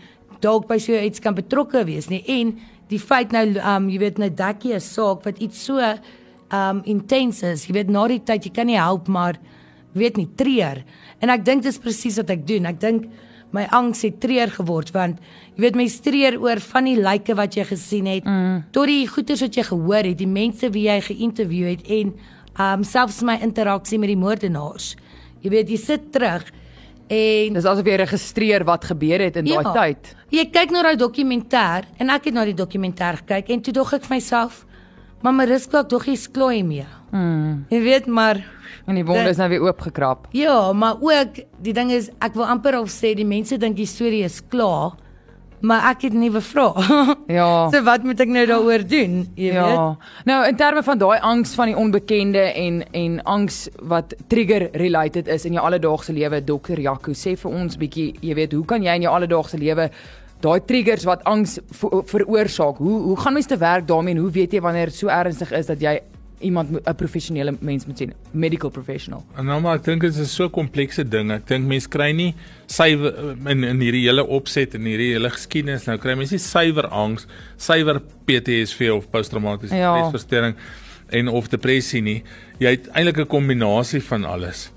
[0.43, 2.23] dalk by so iets kan betrokke wees nie.
[2.28, 2.56] En
[2.91, 5.80] die feit nou um jy weet nou dekkie 'n saak wat iets so
[6.52, 9.38] um intens is jy weet na die tyd jy kan nie help maar
[9.93, 10.84] weet nie treur.
[11.21, 12.65] En ek dink dis presies wat ek doen.
[12.65, 13.08] Ek dink
[13.52, 15.19] my angs het treur geword want
[15.56, 18.63] jy weet my treur oor van die lyke wat jy gesien het mm.
[18.76, 22.13] tot die goeters wat jy gehoor het die mense wie jy geïnterview het en
[22.58, 24.95] um selfs my interaksie met die moordenaars.
[25.43, 26.47] Jy weet jy sit terug
[27.10, 29.74] En Dis asof jy registreer wat gebeur het in daai Ja.
[29.74, 30.15] tyd.
[30.30, 33.93] Jy kyk na daai dokumentêr en ek het na die dokumentêr gekyk en toe dog
[33.93, 34.65] ek vir myself,
[35.24, 36.86] maar Mariska dog jy's klooi mee.
[37.12, 37.65] Mm.
[37.70, 38.43] Jy weet maar
[38.88, 40.28] En die wonde is nou weer oopgekrap.
[40.34, 43.86] ja, maar ook die ding is ek wil amper al sê die mense dink die
[43.86, 44.91] storie is klaar,
[45.62, 46.86] maar ek het nuwe vrae.
[47.38, 47.70] Ja.
[47.72, 49.15] so wat moet ek nou daaroor doen?
[49.36, 49.54] Jy weet?
[49.54, 49.98] Ja.
[50.26, 55.28] Nou in terme van daai angs van die onbekende en en angs wat trigger related
[55.28, 58.84] is in jou alledaagse lewe, dokter Jaco, sê vir ons bietjie, jy weet, hoe kan
[58.84, 59.89] jy in jou alledaagse lewe
[60.39, 64.32] daai triggers wat angs ver- veroorsaak, hoe hoe gaan mens te werk daarmee en hoe
[64.32, 65.96] weet jy wanneer dit so ernstig is dat jy
[66.39, 69.26] iemand 'n professionele mens moet sien, medical professional.
[69.36, 71.32] En nou maar ek dink dit is so 'n komplekse ding.
[71.32, 72.36] Ek dink mense kry nie
[72.67, 76.88] suiwer in in hierdie hele opset en hierdie hele geskiedenis nou kry mense nie suiwer
[76.88, 79.95] angs, suiwer PTSD of posttraumatiese Ja.
[79.97, 80.56] stresversteuring
[81.10, 82.23] en of depressie nie.
[82.60, 84.71] Jy het eintlik 'n kombinasie van alles.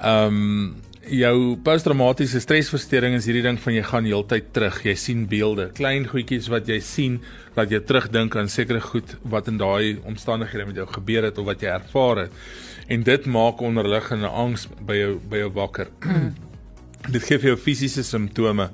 [0.00, 0.74] Ehm um,
[1.10, 4.80] jou posttraumatiese stresversteuring is hierdie ding van jy gaan heeltyd terug.
[4.86, 7.18] Jy sien beelde, klein goedjies wat jy sien
[7.56, 11.48] dat jy terugdink aan sekere goed wat in daai omstandighede met jou gebeur het of
[11.50, 12.40] wat jy ervaar het.
[12.88, 15.92] En dit maak onderliggende angs by jou by jou wakker.
[17.14, 18.70] dit gee vir jou fisiese simptome.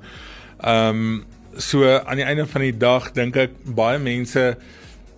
[0.61, 1.21] Ehm um,
[1.59, 4.53] so aan die einde van die dag dink ek baie mense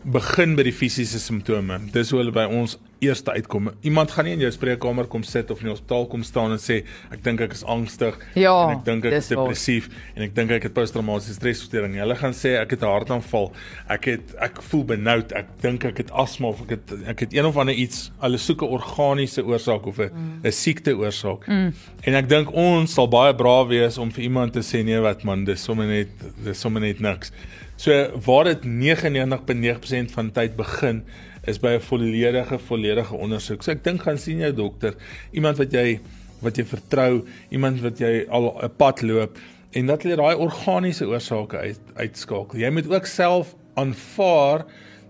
[0.03, 1.77] begin by die fisiese simptome.
[1.93, 2.73] Dis hoe hulle by ons
[3.05, 3.71] eerste uitkom.
[3.81, 6.61] Iemand gaan nie in jou spreekkamer kom sit of in die hospitaal kom staan en
[6.61, 6.81] sê
[7.13, 9.43] ek dink ek is angstig Ja, en ek dink ek is waar.
[9.43, 11.97] depressief en ek dink ek het posttraumatiese stresversteuring.
[12.01, 13.51] Hulle gaan sê ek het 'n hartaanval.
[13.89, 15.31] Ek het ek voel benoud.
[15.31, 18.11] Ek dink ek het asma of ek het ek het een of ander iets.
[18.21, 20.51] Hulle soek 'n organiese oorsaak of 'n 'n mm.
[20.51, 21.47] siekte oorsaak.
[21.47, 21.73] Mm.
[22.03, 25.23] En ek dink ons sal baie braaf wees om vir iemand te sê nee wat
[25.23, 26.09] man, dis sommer net
[26.43, 27.31] dis sommer net niks.
[27.75, 31.03] So waar dit 99.9% van tyd begin
[31.45, 33.63] is by 'n volledige volledige ondersoek.
[33.63, 34.95] So ek dink gaan sien jou dokter,
[35.31, 35.99] iemand wat jy
[36.41, 39.37] wat jy vertrou, iemand wat jy al 'n pad loop
[39.71, 42.59] en dat jy daai organiese oorsake uit uitskakel.
[42.59, 44.65] Jy moet ook self aanvaar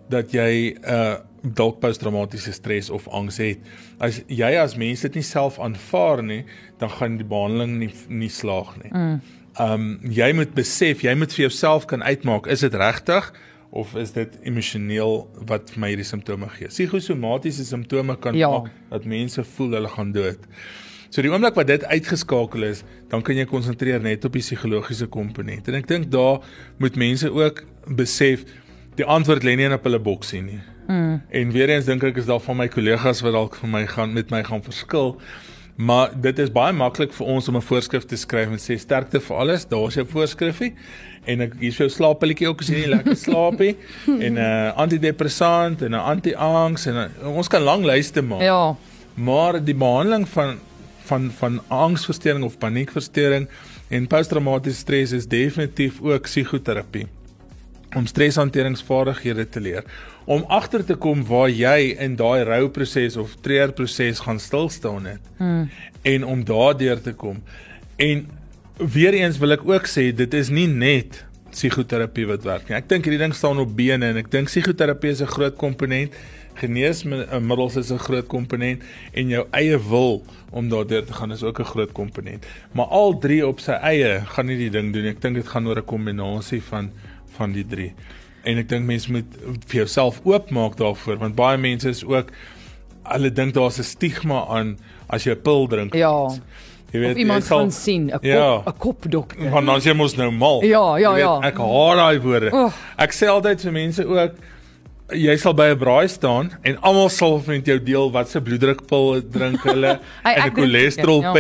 [0.10, 3.60] dat jy 'n uh, dalk posttraumatiese stres of angs het.
[4.00, 6.46] As jy as mens dit nie self aanvaar nie,
[6.80, 8.92] dan gaan die behandeling nie nie slaag nie.
[8.92, 9.22] Mm.
[9.60, 13.34] Um jy moet besef, jy moet vir jouself kan uitmaak, is dit regtig
[13.74, 16.70] of is dit emosioneel wat vir my hierdie simptome gee?
[16.70, 18.50] Psigosomatiese simptome kan Ja.
[18.50, 20.40] maak dat mense voel hulle gaan dood.
[21.10, 25.08] So die oomblik wat dit uitgeskakel is, dan kan jy konsentreer net op die psigologiese
[25.08, 25.68] komponent.
[25.68, 26.40] En ek dink daar
[26.78, 27.64] moet mense ook
[27.98, 28.46] besef
[28.96, 30.62] die antwoord lê nie in op hulle boksie nie.
[30.88, 31.22] Mm.
[31.30, 34.14] En weer eens dink ek is daar van my kollegas wat dalk vir my gaan
[34.14, 35.18] met my gaan verskil.
[35.76, 39.20] Maar dit is baie maklik vir ons om 'n voorskrif te skryf en sê sterkte
[39.20, 40.74] vir alles, daar's jou voorskrifie.
[41.26, 44.78] En ek hier's jou slaappilletjie ook as jy nie lekker slaap nie en 'n uh,
[44.78, 48.42] antidepressant en 'n anti-angs en uh, ons kan lang lyste maak.
[48.42, 48.76] Ja.
[49.16, 50.60] Maar die behandeling van
[51.06, 53.48] van van angsversteuring of paniekversteuring
[53.90, 57.08] en posttraumatiese stres is definitief ook psigoterapie
[57.96, 59.84] om streshanteringsvaardighede te leer
[60.26, 65.34] om agter te kom waar jy in daai rouproses of treurproses gaan stil staan het
[65.38, 65.70] hmm.
[66.02, 67.42] en om daardeur te kom
[67.96, 68.28] en
[68.78, 72.90] weer eens wil ek ook sê dit is nie net psigoterapie wat werk nie ek
[72.90, 76.16] dink hierdie ding staan op bene en ek dink psigoterapie is 'n groot komponent
[76.54, 78.82] geneesmiddels is 'n groot komponent
[79.14, 82.46] en jou eie wil om daardeur te gaan is ook 'n groot komponent.
[82.72, 85.06] Maar al drie op sy eie gaan nie die ding doen.
[85.06, 86.92] Ek dink dit gaan oor 'n kombinasie van
[87.36, 87.94] van die drie.
[88.44, 89.26] En ek dink mense moet
[89.68, 92.32] vir jouself oopmaak daarvoor want baie mense is ook
[93.04, 94.78] hulle dink daar's 'n stigma aan
[95.10, 95.94] as jy 'n pil drink.
[95.94, 96.30] Ja.
[96.94, 98.64] Jy Of iemand gaan sien, 'n kop, 'n Ja.
[98.78, 99.50] kopdokter.
[99.50, 100.64] Want dan jy mos nou mal.
[100.64, 101.40] Ja, ja, weet, ja.
[101.42, 102.52] Ek haat daai woorde.
[102.54, 102.74] Oeg.
[102.98, 104.32] Ek sê altyd vir mense ook
[105.12, 109.22] jy sal by 'n braai staan en almal sal met jou deel wat se bloeddrukpil
[109.32, 111.34] drink hulle Hey, en 'n ek drink- cholesterol ja.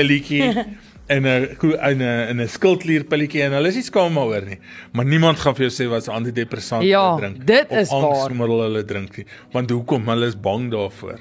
[1.13, 1.47] En 'n
[1.89, 4.59] en 'n en 'n skildklier pilletjie en hulle is nie skaam daaroor nie.
[4.93, 7.89] Maar niemand gaan vir jou sê wat se antidepressant Ja, hulle drink dit of is
[7.89, 8.03] waar.
[8.09, 9.25] angsmiddel hulle drink nie.
[9.53, 10.07] Want hoekom?
[10.07, 11.19] Hulle is bang daarvoor.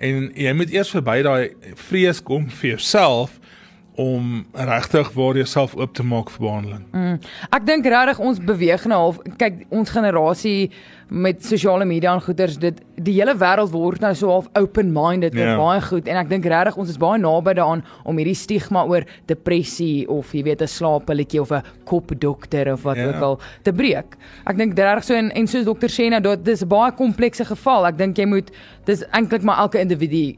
[0.00, 3.39] En jy moet eers verby daai vrees kom vir jouself
[3.96, 6.84] om regtig waar jouself oop te maak vir behandeling.
[6.92, 7.18] Mm.
[7.52, 10.70] Ek dink regtig ons beweeg nou half kyk ons generasie
[11.10, 15.46] met sosiale media en goeters dit die hele wêreld word nou so half open-minded oor
[15.46, 15.56] Ja.
[15.56, 19.02] baie goed en ek dink regtig ons is baie naby daaraan om hierdie stigma oor
[19.26, 23.08] depressie of jy weet 'n slaappilletjie of 'n kopdokter of wat Ja.
[23.08, 24.16] ook al te breek.
[24.46, 27.44] Ek dink regtig so en en soos dokter sê nou dit dis 'n baie komplekse
[27.44, 27.86] geval.
[27.86, 28.50] Ek dink jy moet
[28.86, 30.36] dis eintlik maar elke individu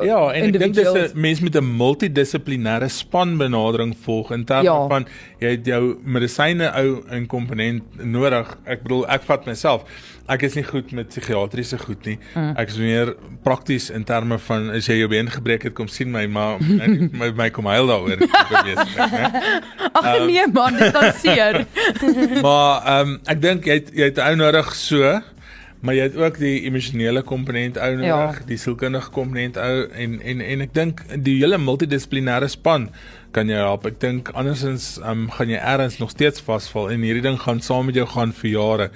[0.00, 0.88] Ja, en ek dink dis.
[0.88, 4.86] 'n mens met 'n multidissiplinêre span benadering volg in terme Ja.
[4.88, 5.06] van
[5.40, 8.56] jy het jou medisyne ou in komponent nodig.
[8.64, 9.82] Ek bedoel ek vat myself.
[10.28, 12.18] Ek is nie goed met psigiatriese goed nie.
[12.34, 12.54] Mm.
[12.56, 16.10] Ek is meer prakties in terme van as jy jou been gebreek het kom sien
[16.10, 18.18] my maar my, my, my kom huil daaroor.
[19.92, 21.66] Ag nee man, dit kan seer.
[22.46, 25.20] maar ehm um, ek dink jy het, jy het ou nodig so,
[25.82, 28.20] maar jy het ook die emosionele komponent ou nodig, Ja.
[28.38, 28.46] ja.
[28.46, 32.88] die sielkundige komponent ou en en en ek dink die hele multidissiplinêre span
[33.32, 33.86] kan jou help.
[33.88, 37.86] Ek dink andersins um, gaan jy ergens nog steeds vasval en hierdie ding gaan saam
[37.88, 38.88] met jou gaan vir jare.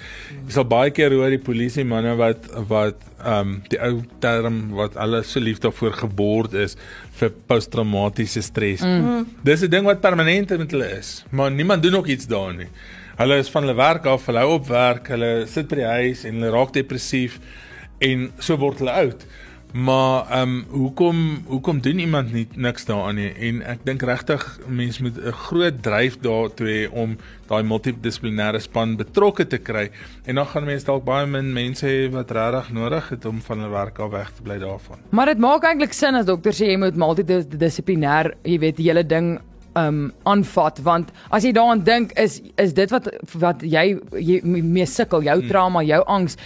[0.46, 4.58] Jy sal baie keer hoor die polisie manne wat wat ehm um, die ou term
[4.76, 6.76] wat hulle so lief daarvoor gebord is
[7.18, 8.84] vir posttraumatiese stres.
[8.84, 9.24] Mm.
[9.42, 12.68] Dis 'n ding wat permanent met hulle is, maar niemand doen ook iets daaraan nie.
[13.16, 16.26] Hulle is van hulle werk af, hulle hou op werk, hulle sit by die huis
[16.28, 17.38] en hulle raak depressief
[18.04, 19.24] en so word hulle oud.
[19.72, 23.30] Maar ehm um, hoekom hoekom doen iemand nie niks daaraan nie?
[23.48, 27.16] En ek dink regtig mense moet 'n groot dryf daartoe hê om
[27.48, 29.88] daai multidissiplinêre span betrokke te kry
[30.24, 33.58] en dan gaan mense dalk baie min mense hê wat regtig nodig het om van
[33.58, 34.98] hulle werk af weg te bly daarvan.
[35.10, 39.04] Maar dit maak eintlik sin as dokter sê jy moet multidissiplinêr, jy weet, die hele
[39.04, 39.40] ding
[39.76, 43.08] um aanvat want as jy daaraan dink is is dit wat
[43.38, 46.36] wat jy, jy mee sukkel jou trauma jou angs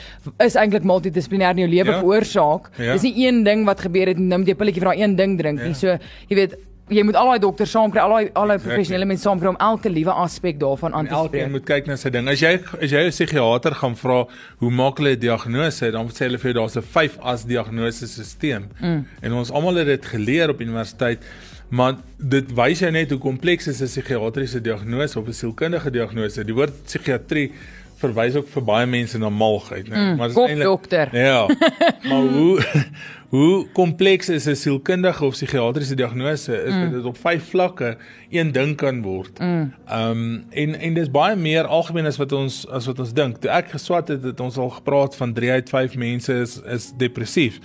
[0.40, 2.00] is eintlik multidissiplinêr in jou lewe Ja.
[2.00, 2.92] veroorsaak Ja.
[2.92, 5.16] dis nie een ding wat gebeur het en nou moet jy pilletjie vir daai een
[5.16, 5.74] ding drink nie Ja.
[5.74, 5.86] so
[6.28, 6.54] jy weet
[6.90, 9.88] jy moet al daai dokters saamkry al daai al daai professionele mense saamkry om elke
[9.88, 12.26] liewe aspek daarvan aan te elkeen spreek moet kyk na sy ding.
[12.28, 14.26] As jy as jy 'n psigiater gaan vra
[14.58, 18.08] hoe maak hulle 'n diagnose, dan sê hulle vir jou daar's 'n 5 as diagnose
[18.08, 18.64] stelsel.
[18.82, 19.04] Mm.
[19.22, 21.20] En ons almal het dit geleer op universiteit,
[21.70, 26.44] maar dit wys jou net hoe kompleks is 'n psigiatriese diagnose of 'n sielkundige diagnose.
[26.44, 27.52] Die woord psigiatrie
[28.00, 29.96] verwys ook vir baie mense na malgheid, né?
[29.96, 31.16] Mm, maar dit is kopdokter.
[31.16, 31.46] Ja.
[32.08, 32.84] maar hoe
[33.34, 36.80] hoe kompleks is 'n sielkundige of psigiatriese diagnose is mm.
[36.80, 37.96] dat dit op vyf vlakke
[38.30, 39.38] een ding kan word.
[39.38, 43.36] Ehm um, en en dis baie meer algemeen as wat ons as wat ons dink.
[43.40, 46.92] Toe ek geswat het, het ons al gepraat van 3 uit 5 mense is is
[46.96, 47.60] depressief.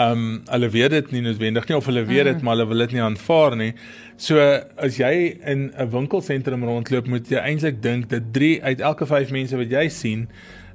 [0.00, 2.44] Ehm um, hulle weet dit nie noodwendig nie of hulle weet dit mm.
[2.46, 3.72] maar hulle wil dit nie aanvaar nie.
[4.16, 4.38] So
[4.76, 5.12] as jy
[5.44, 9.70] in 'n winkelsentrum rondloop, moet jy eintlik dink dat 3 uit elke 5 mense wat
[9.70, 10.28] jy sien,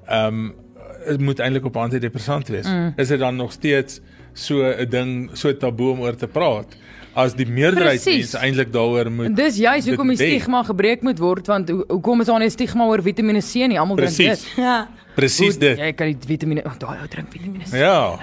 [0.07, 0.51] ehm
[1.07, 2.67] um, moet eintlik op antidepressant wees.
[2.67, 2.93] Mm.
[2.97, 4.01] Is dit dan nog steeds
[4.33, 6.77] so 'n ding, so taboe om oor te praat?
[7.13, 11.47] As die meerderheid mense eintlik daaroor moet Dis juist hoekom die stigma gebreek moet word
[11.47, 13.79] want ho- hoekom is daar nie 'n stigma oor Vitamiene C nie?
[13.79, 14.43] Almal drink Presies.
[14.43, 14.55] dit.
[14.55, 14.89] Ja.
[15.15, 15.77] Presies dit.
[15.79, 17.77] Jy kan die Vitamiene, oh, daai ou drink Vitamiene C.
[17.79, 18.19] Ja.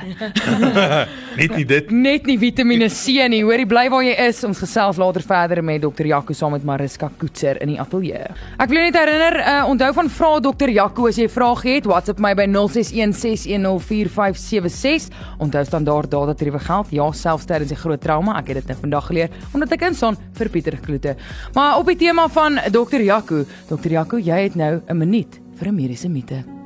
[1.41, 1.91] Net nie dit.
[1.91, 3.43] Net nie Vitamiene C nie.
[3.47, 4.45] Hoorie bly waar jy is.
[4.45, 6.07] Ons gesels later verder met Dr.
[6.11, 8.27] Jaco saam met Mariska Koetser in die ateljee.
[8.61, 10.71] Ek wil net herinner, uh, onthou van vra Dr.
[10.73, 15.09] Jaco as jy 'n vraag het, WhatsApp my by 0616104576.
[15.39, 16.87] Onthou standaard data tariewe geld.
[16.91, 18.39] Ja, selfs tydens die groot trauma.
[18.39, 21.17] Ek het dit nou vandag geleer omdat ek instaan vir Pieter Kloete.
[21.55, 23.01] Maar op die tema van Dr.
[23.01, 23.91] Jaco, Dr.
[23.91, 26.62] Jaco, jy het nou 'n minuut vir 'n mediese mite.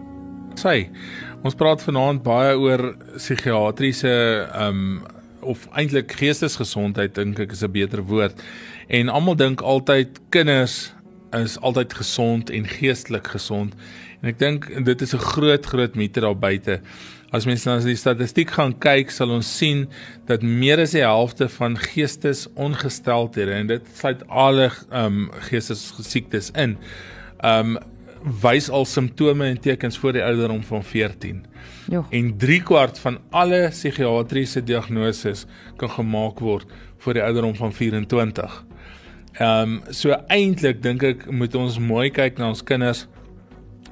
[0.59, 0.89] Sy.
[1.45, 4.17] Ons praat vanaand baie oor psigiatriese
[4.47, 5.05] ehm um,
[5.47, 8.41] of eintlik geestesgesondheid dink ek is 'n beter woord.
[8.89, 10.93] En almal dink altyd kinders
[11.33, 13.75] is altyd gesond en geestelik gesond.
[14.23, 16.81] En ek dink dit is 'n groot groot mite daar buite.
[17.33, 19.89] As mens na die statistiek gaan kyk, sal ons sien
[20.27, 26.79] dat meer as die helfte van geestesongesteldhede en dit sluit alle ehm um, geestesiektes in.
[27.43, 27.79] Ehm um,
[28.27, 31.45] wys al simptome en tekens voor die ouderdom van 14.
[31.91, 32.05] Jo.
[32.11, 38.65] En 3 kwart van alle psigiatriese diagnoses kan gemaak word voor die ouderdom van 24.
[39.33, 43.07] Ehm um, so eintlik dink ek moet ons mooi kyk na ons kinders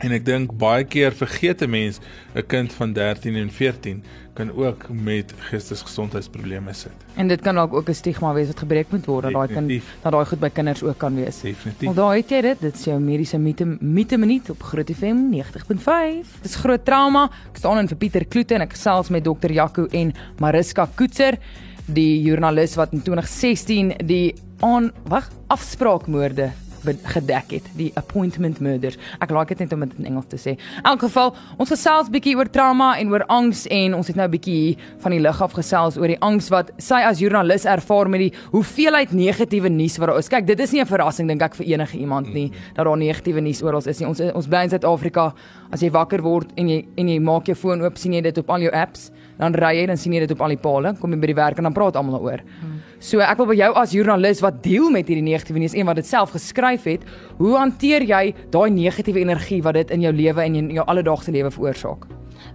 [0.00, 2.00] en ek dink baie keer vergeet 'n mens
[2.34, 4.02] 'n kind van 13 en 14
[4.34, 6.92] kan ook met geestesgesondheidsprobleme sit.
[7.14, 9.82] En dit kan dalk ook 'n stigma wees wat gebreek moet word dat daai kind
[10.02, 11.40] dat daai goed by kinders ook kan wees.
[11.40, 11.94] Definitief.
[11.94, 12.60] Wel daar het jy dit.
[12.60, 16.42] Dit is jou mediese mite mite minuut op Groot FM 90.5.
[16.42, 17.30] Dis groot trauma.
[17.50, 21.38] Ek staan in vir Pieter Kloete en ek gesels met dokter Jaco en Mariska Koetser,
[21.86, 26.50] die joernalis wat in 2016 die aan wag afspraakmoorde
[26.84, 28.98] gedek het, die appointment murders.
[29.20, 30.56] Ek like dit net om dit in Engels te sê.
[30.78, 34.28] In elk geval, ons gesels bietjie oor trauma en oor angs en ons het nou
[34.28, 38.26] bietjie van die lig af gesels oor die angs wat sy as joernalis ervaar met
[38.26, 40.28] die hoeveelheid negatiewe nuus wat daar is.
[40.28, 43.40] Kyk, dit is nie 'n verrassing dink ek vir enige iemand nie dat daar negatiewe
[43.40, 44.08] nuus oral is nie.
[44.08, 45.34] Ons ons bly in Suid-Afrika.
[45.72, 48.38] As jy wakker word en jy en jy maak jou foon oop, sien jy dit
[48.38, 50.94] op al jou apps, dan ry jy dan sien jy dit op al die pale,
[51.00, 52.44] kom jy by die werk en dan praat almal daaroor.
[53.04, 55.98] So ek wil by jou as joernalis wat deel met hierdie negatiewe nuus, een wat
[56.00, 57.02] dit self geskryf het,
[57.36, 61.34] hoe hanteer jy daai negatiewe energie wat dit in jou lewe en in jou alledaagse
[61.34, 62.06] lewe veroorsaak?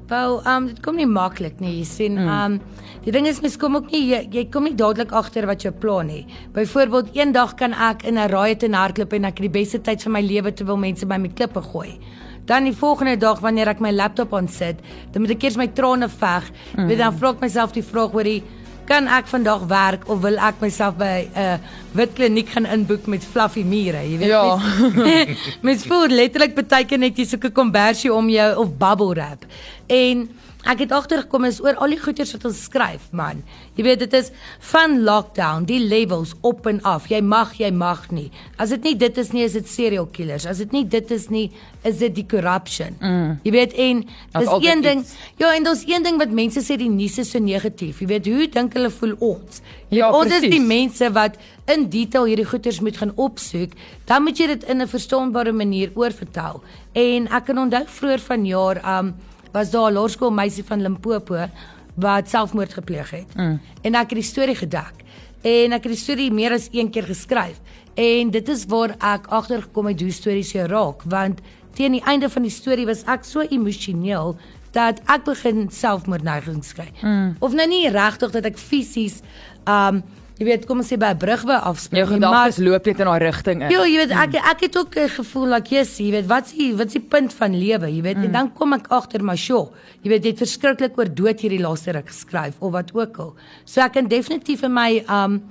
[0.10, 1.76] Wel, um dit kom nie maklik nie.
[1.80, 2.30] Jy sien, Mm.
[2.30, 2.60] um
[3.06, 5.72] die ding is mens kom ook nie jy, jy kom nie dadelik agter wat jou
[5.72, 6.26] plan nie.
[6.54, 10.02] Byvoorbeeld, eendag kan ek in 'n riot en hardloop en ek het die beste tyd
[10.04, 12.00] van my lewe terwyl mense my met klippe gooi.
[12.46, 14.78] Dan die volgende dag wanneer ek my laptop aan sit,
[15.12, 16.52] dan moet ek eers my trane veg.
[16.76, 16.98] Mm.
[16.98, 18.44] Dan vra ek myself die vraag oor die
[18.90, 21.58] kan ek vandag werk of wil ek myself by 'n uh,
[21.94, 24.58] wit kliniek gaan inboek met fluffy mure, jy weet Ja.
[24.96, 29.14] mens, mens voel letterlik baie keer net jy soek 'n kombersie om jou of bubble
[29.14, 29.46] wrap.
[29.88, 30.30] En
[30.70, 33.42] ek het agtergekom is oor al die goeders wat ons skryf, man.
[33.78, 34.30] Jy weet dit is
[34.72, 37.08] van lockdown, die levels op en af.
[37.10, 38.28] Jy mag, jy mag nie.
[38.62, 40.46] As dit nie dit is nie, is dit serial killers.
[40.50, 41.48] As dit nie dit is nie,
[41.88, 42.98] is dit die corruption.
[43.00, 43.40] Mm.
[43.48, 44.04] Jy weet en
[44.36, 45.02] dis een ding.
[45.06, 45.16] iets.
[45.42, 48.04] Ja, en daar's een ding wat mense sê die nuus is so negatief.
[48.04, 49.64] Jy weet hoe dink hulle voel ons?
[49.90, 53.74] Ja, ons is die mense wat in detail hierdie goeters moet gaan opsoek,
[54.10, 56.62] dan moet jy dit in 'n verstaanbare manier oorvertel.
[56.94, 59.16] En ek kan onthou vroeër vanjaar, um
[59.52, 61.50] was daar 'n laerskoolmeisie van Limpopo
[61.96, 63.36] wat selfmoord gepleeg het.
[63.36, 63.60] Mm.
[63.82, 64.94] En ek het die storie gedek.
[65.42, 67.60] En ek het die storie meer as een keer geskryf.
[67.94, 71.40] En dit is waar ek agtergekom het hoe stories jou raak, want
[71.74, 74.38] teen die einde van die storie was ek so emosioneel
[74.72, 76.90] dat ek begin selfmoordneigings kry.
[77.02, 77.36] Mm.
[77.40, 79.22] Of nou nie regtig dat ek fisies
[79.66, 80.04] um
[80.40, 82.00] jy weet kom ons sê by 'n brug wou afspring.
[82.00, 83.72] Jou gedagtes loop net in daai rigting in.
[83.72, 86.74] Ja, jy weet ek ek het ook 'n gevoel like yes, jy weet wat's die
[86.74, 88.24] wat's die punt van lewe, jy weet mm.
[88.24, 89.70] en dan kom ek agter maar sjoe,
[90.02, 93.36] jy weet jy het verskriklik oor dood hierdie laaste ruk geskryf of wat ook al.
[93.66, 95.44] So ek kan definitief in my um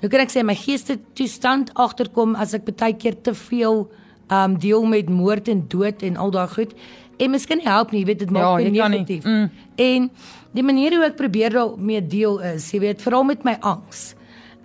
[0.00, 3.90] hoe kan ek sê my geeste toestand agterkom as ek baie keer te veel
[4.30, 6.74] um deel met moord en dood en al daai goed.
[7.18, 8.98] En miskien help nie, jy weet dit maak Ja, my kan nie.
[8.98, 9.24] negatief.
[9.24, 9.50] Mm.
[9.76, 10.10] En
[10.52, 14.14] die manier hoe ek probeer daarmee deel is, jy weet, veral met my angs.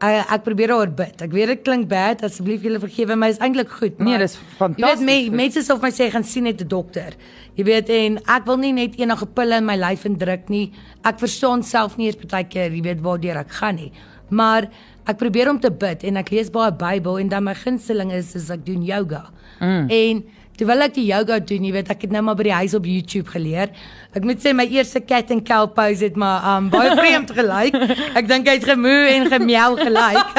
[0.04, 1.22] Ek ek probeer daaroor bid.
[1.24, 4.00] Ek weet dit klink bad, asseblief julle vergewe my, is eintlik goed.
[4.00, 5.38] Nee, maar dis Jy weet fantasties goed.
[5.40, 7.14] mense sal vir my sê gaan sien net 'n dokter.
[7.56, 10.72] Jy weet en ek wil nie net enige pille in my lyf indruk nie.
[11.06, 13.92] Ek verstaan self nie eens baie keer, jy weet waartoe ek gaan nie.
[14.30, 14.68] Maar
[15.08, 18.36] ek probeer om te bid en ek lees baie Bybel en dan my gunsteling is
[18.36, 19.30] is ek doen yoga.
[19.60, 19.88] Mm.
[19.90, 20.24] En
[20.58, 22.88] terwyl ek die yoga doen, jy weet ek het nou maar by die huis op
[22.88, 23.74] YouTube geleer.
[24.14, 27.78] Ek moet sê my eerste cat and cow pose het maar um baie vreemd gelyk.
[28.14, 30.36] Ek dink hy het gemoe en gemiau gelyk.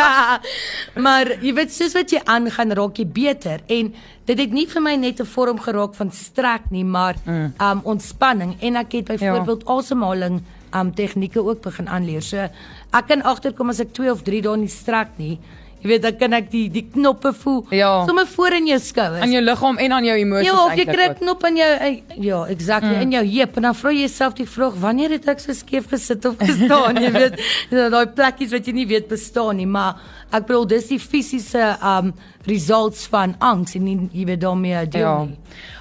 [1.06, 3.90] maar jy weet soos wat jy aangaan raak jy beter en
[4.24, 7.58] dit het nie vir my net 'n vorm geraak van strek nie, maar mm.
[7.60, 9.74] um ontspanning en ek het byvoorbeeld ja.
[9.74, 10.42] asemhaling
[10.74, 12.22] um tegnieke ook begin aanleer.
[12.22, 12.48] So
[12.92, 15.38] ek kan agterkom as ek 2 of 3 dae nie strek nie.
[15.84, 18.06] Jy weet dan kan ek die die knoppe voel Ja.
[18.08, 19.20] sommer voor in jou skouers.
[19.20, 22.02] aan jou liggaam en aan jou emosies Ja, of jy kry 'n knop in jou
[22.24, 23.00] ja, exactly mm.
[23.02, 25.86] in jou heup en dan vra jy jouself die vraag wanneer het ek so skeef
[25.90, 27.36] gesit of gestaan, jy weet,
[27.70, 29.96] ja, daai plekkies wat jy nie weet bestaan nie, maar
[30.32, 32.14] ek bedoel dis die fisiese um
[32.46, 35.24] results van angs en nie, jy weet daarmee deel Ja.
[35.24, 35.36] nie.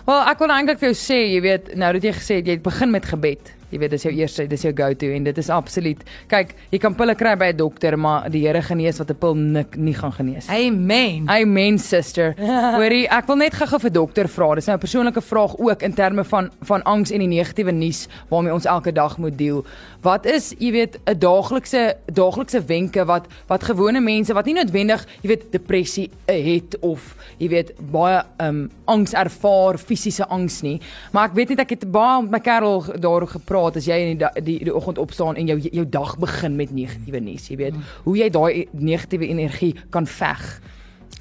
[0.06, 2.52] Wel, ek wil eintlik vir jou sê, jy weet, nou dat jy gesê het jy
[2.60, 3.54] het begin met gebed.
[3.74, 6.02] Jy weet dis jou eerste, dis jou go-to en dit is absoluut.
[6.30, 9.36] Kyk, jy kan pille kry by 'n dokter, maar die Here genees wat 'n pil
[9.36, 10.48] nik nie gaan genees.
[10.50, 11.28] Amen.
[11.28, 12.36] Amen sister.
[12.78, 14.56] Hoorie, ek wil net gou-gou vir dokter vra.
[14.56, 18.08] Dis nou 'n persoonlike vraag ook in terme van van angs en die negatiewe nuus
[18.30, 19.66] waarmee ons elke dag moet deel.
[20.04, 25.08] Wat is, jy weet, 'n daaglikse daaglikse wenke wat wat gewone mense wat nie noodwendig,
[25.22, 31.30] jy weet, depressie het of jy weet baie um angs ervaar, fisiese angs nie, maar
[31.30, 34.44] ek weet net ek het baie met my kerel daaroor gepraat as jy in die
[34.44, 38.18] die, die oggend opstaan en jou jou dag begin met negatiewe nuus, jy weet, hoe
[38.18, 40.60] jy daai negatiewe energie kan veg.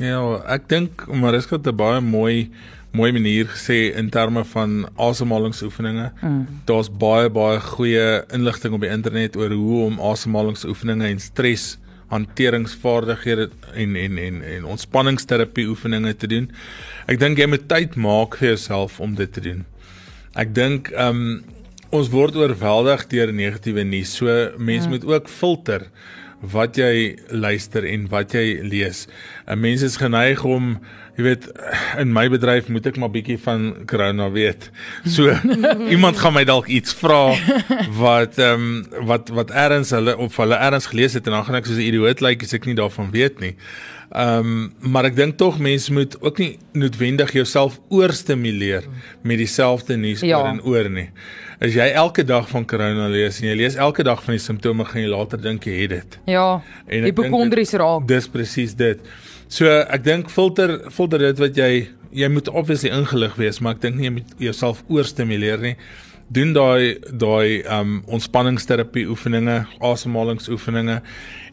[0.00, 2.50] Ja, ek dink Mariska het 'n baie mooi
[2.92, 6.12] mooi manier gesê in terme van asemhalingsoefeninge.
[6.20, 6.46] Mm.
[6.64, 11.78] Daar's baie baie goeie inligting op die internet oor hoe om asemhalingsoefeninge en stres
[12.12, 16.50] hanteringsvaardighede en en en en ontspanningsterapie oefeninge te doen.
[17.06, 19.64] Ek dink jy moet tyd maak vir jouself om dit te doen.
[20.36, 21.42] Ek dink ehm um,
[21.92, 24.14] ons word oorweldig deur negatiewe nuus.
[24.16, 25.90] So mense moet ook filter
[26.42, 29.06] wat jy luister en wat jy lees.
[29.46, 30.78] 'n Mens is geneig om
[31.16, 31.46] jy weet
[32.00, 34.70] in my bedryf moet ek maar bietjie van corona weet.
[35.04, 35.30] So
[35.94, 37.36] iemand gaan my dalk iets vra
[37.98, 41.60] wat ehm um, wat wat erns hulle of hulle erns gelees het en dan gaan
[41.60, 43.54] ek soos 'n idioot lyk like, as ek nie daarvan weet nie.
[44.12, 48.84] Ehm um, maar ek dink tog mense moet ook nie noodwendig jouself oorstimuleer
[49.24, 50.38] met dieselfde nuus Ja.
[50.38, 51.08] oor en oor nie.
[51.62, 54.84] As jy elke dag van corona lees en jy lees elke dag van die simptome
[54.84, 56.18] gaan jy later dink jy het dit.
[56.26, 58.06] Ja, En hipokondries dit- raak.
[58.08, 59.00] Dis presies dit.
[59.48, 63.80] So ek dink filter filter dit wat jy jy moet obviously ingelig wees, maar ek
[63.80, 65.76] dink nie jy moet jouself oorstimuleer nie.
[66.28, 71.00] Doen daai daai um ontspanningsterapie oefeninge, asemhalingsoefeninge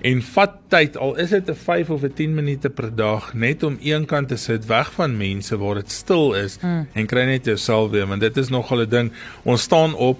[0.02, 3.64] en vat tyd al is dit 'n 5 of 'n 10 minute per dag net
[3.64, 6.88] om eenkant te sit weg van mense waar dit stil is mm.
[6.94, 9.12] en kry net jouself weer want dit is nogal 'n ding.
[9.44, 10.18] Ons staan op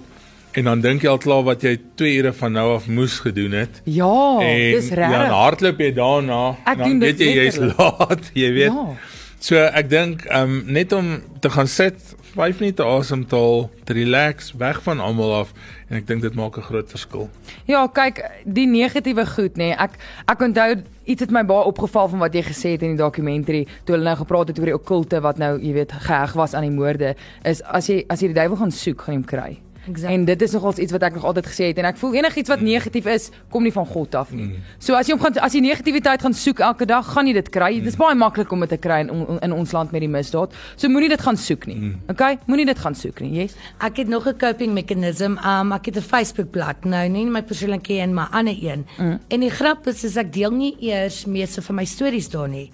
[0.50, 3.52] En dan dink jy al klaar wat jy 2 ure van nou af moes gedoen
[3.54, 3.80] het.
[3.84, 5.30] Ja, en dis ja, dan reg.
[5.30, 8.74] hardloop jy daarna, Ek dan weet jy jy's laat, jy weet.
[8.74, 8.96] Ja.
[9.40, 14.82] So ek dink um net om te gaan sit, 5 minute asemhaal, te relax, weg
[14.82, 15.52] van almal af
[15.88, 17.28] en ek dink dit maak 'n groot verskil.
[17.66, 19.70] Ja, kyk, die negatiewe goed nê.
[19.70, 22.96] Nee, ek ek onthou iets het my baie opgeval van wat jy gesê het in
[22.96, 26.32] die dokumentary toe hulle nou gepraat het oor die okkulte wat nou, jy weet, geheg
[26.32, 29.20] was aan die moorde, is as jy as jy die duiwel gaan soek, gaan jy
[29.20, 29.69] hom kry.
[29.88, 30.12] Exact.
[30.12, 32.52] En dit is nogals iets wat ek nog altyd gesê het en ek voel enigiets
[32.52, 34.50] wat negatief is, kom nie van God af nie.
[34.78, 37.48] So as jy hom gaan as jy negativiteit gaan soek elke dag, gaan jy dit
[37.48, 37.70] kry.
[37.80, 40.52] Dit is baie maklik om dit te kry in, in ons land met die misdaad.
[40.76, 41.94] So moenie dit gaan soek nie.
[42.12, 42.38] Okay?
[42.46, 43.32] Moenie dit gaan soek nie.
[43.40, 43.56] Yes.
[43.80, 45.38] Ek het nog 'n coping mechanism.
[45.40, 48.86] Um ek het 'n Facebook bladsy nou, nie my persoonlike een, maar ander een.
[48.98, 49.18] Mm.
[49.28, 52.70] En die grap is is ek deel nie eers meeste van my stories daar nie.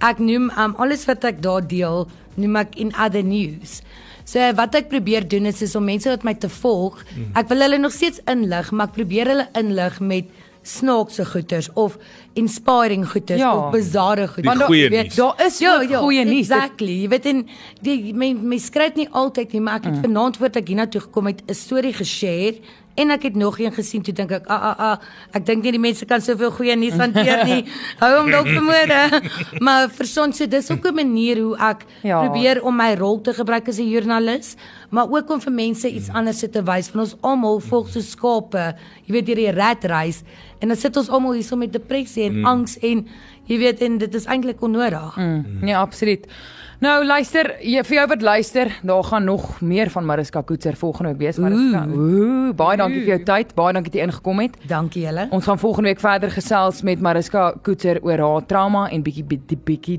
[0.00, 3.82] Ek noem um alles wat ek daar deel, noem ek in other news.
[4.28, 7.00] So wat ek probeer doen is is om mense wat my te volg.
[7.38, 10.28] Ek wil hulle nog steeds inlig, maar ek probeer hulle inlig met
[10.68, 11.96] snaakse goeters of
[12.36, 13.56] inspiring goeters Ja.
[13.56, 14.64] of bizarre goeters.
[14.68, 15.16] Goeie Jy weet.
[15.16, 16.48] Daar is ook goeie nuus.
[16.48, 17.00] Exactly.
[17.02, 17.46] Jy weet en
[17.80, 20.02] die mens mens skryf nie altyd nie, maar ek het mm.
[20.02, 22.60] vanaand voor ek hiernatoe gekom het 'n storie geshare
[22.98, 24.96] en ek het nog een gesien toe dink ek ah ah ah
[25.36, 27.62] ek dink nie die mense kan soveel goeie nuus hanteer nie.
[28.02, 29.22] Hou hom dalk vir môre.
[29.66, 32.20] maar vir son so dis ook 'n manier hoe ek Ja.
[32.24, 34.56] probeer om my rol te gebruik as 'n joernalis,
[34.90, 38.74] maar ook om vir mense iets anders te wys van ons almal volg so skape,
[39.06, 40.24] jy weet deur die rat race
[40.60, 42.44] en dan sit ons almal hier so met depressie en mm.
[42.44, 43.06] angs en
[43.48, 45.16] jy weet en dit is eintlik onnodig.
[45.16, 45.44] Mm.
[45.60, 46.26] Nee, absoluut.
[46.78, 51.10] Nou luister, jy, vir jou wat luister, daar gaan nog meer van Mariska Koetser volgende
[51.10, 51.38] week wees.
[51.42, 53.50] Mariska, ooh, baie dankie vir jou tyd.
[53.58, 54.54] Baie dankie dat jy ingekom het.
[54.70, 55.24] Dankie julle.
[55.34, 59.58] Ons gaan volgende week verder gesels met Mariska Koetser oor haar trauma en bietjie bietjie
[59.58, 59.96] bietjie.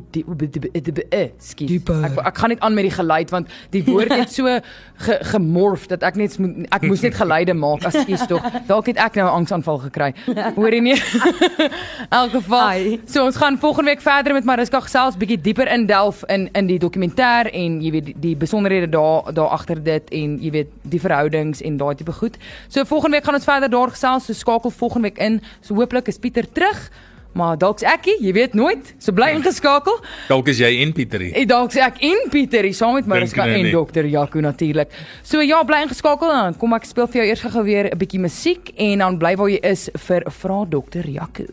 [1.67, 2.05] Dieper.
[2.07, 4.47] Ek ek gaan net aan met die geluid want die woord het so
[5.03, 6.39] ge, gemorf dat ek net
[6.71, 8.47] ek moes net geluide maak as iets tog.
[8.71, 10.13] Dalk het ek nou 'n angsaanval gekry.
[10.55, 10.95] Hoor jy nie?
[10.95, 12.63] In elk geval.
[12.71, 12.99] Ai.
[13.03, 16.68] So ons gaan volgende week verder met Mariska gesels bietjie dieper in delf in in
[16.69, 20.71] die dokumentêr en jy weet die, die besonderhede daar daar agter dit en jy weet
[20.83, 22.39] die verhoudings en daai tipe goed.
[22.67, 24.29] So volgende week gaan ons verder daar gesels.
[24.29, 25.41] So skakel volgende week in.
[25.61, 26.89] So hooplik is Pieter terug.
[27.37, 28.93] Maar dalk's ekkie, jy weet nooit.
[28.97, 29.99] So bly ingeskakel.
[30.31, 31.29] Dalk is jy en Pieterie.
[31.37, 33.73] En dalk's ek en Pieter hier saam met Mariska en nie?
[33.75, 34.95] dokter Jaco natuurlik.
[35.23, 38.19] So ja, bly ingeskakel dan kom ek speel vir jou eers gou weer 'n bietjie
[38.19, 41.45] musiek en dan bly waar jy is vir vra dokter Jaco.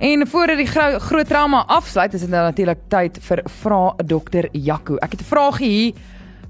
[0.00, 4.48] En voordat die gro groot trauma afsluit, is dit nou natuurlik tyd vir vra dokter
[4.52, 4.96] Jaco.
[4.96, 5.94] Ek het 'n vraagie hier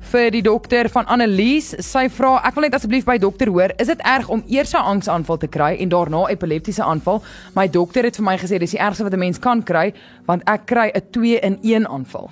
[0.00, 1.74] vir die dokter van Annelies.
[1.84, 4.86] Sy vra, ek wil net asseblief by dokter hoor, is dit erg om eers 'n
[4.94, 7.22] angsaanval te kry en daarna epileptiese aanval?
[7.54, 9.92] My dokter het vir my gesê dis die ergste wat 'n mens kan kry,
[10.26, 12.30] want ek kry 'n 2 in 1 aanval.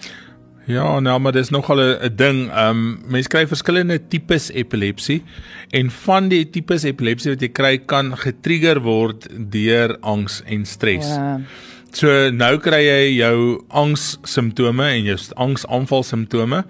[0.68, 2.50] Ja, nou maar dis nogal 'n ding.
[2.52, 5.22] Ehm um, mense kry verskillende tipes epilepsie
[5.70, 11.08] en van die tipes epilepsie wat jy kry kan getrigger word deur angs en stres.
[11.08, 11.40] Ja.
[11.92, 16.64] So nou kry jy jou angs simptome en jou angsaanval simptome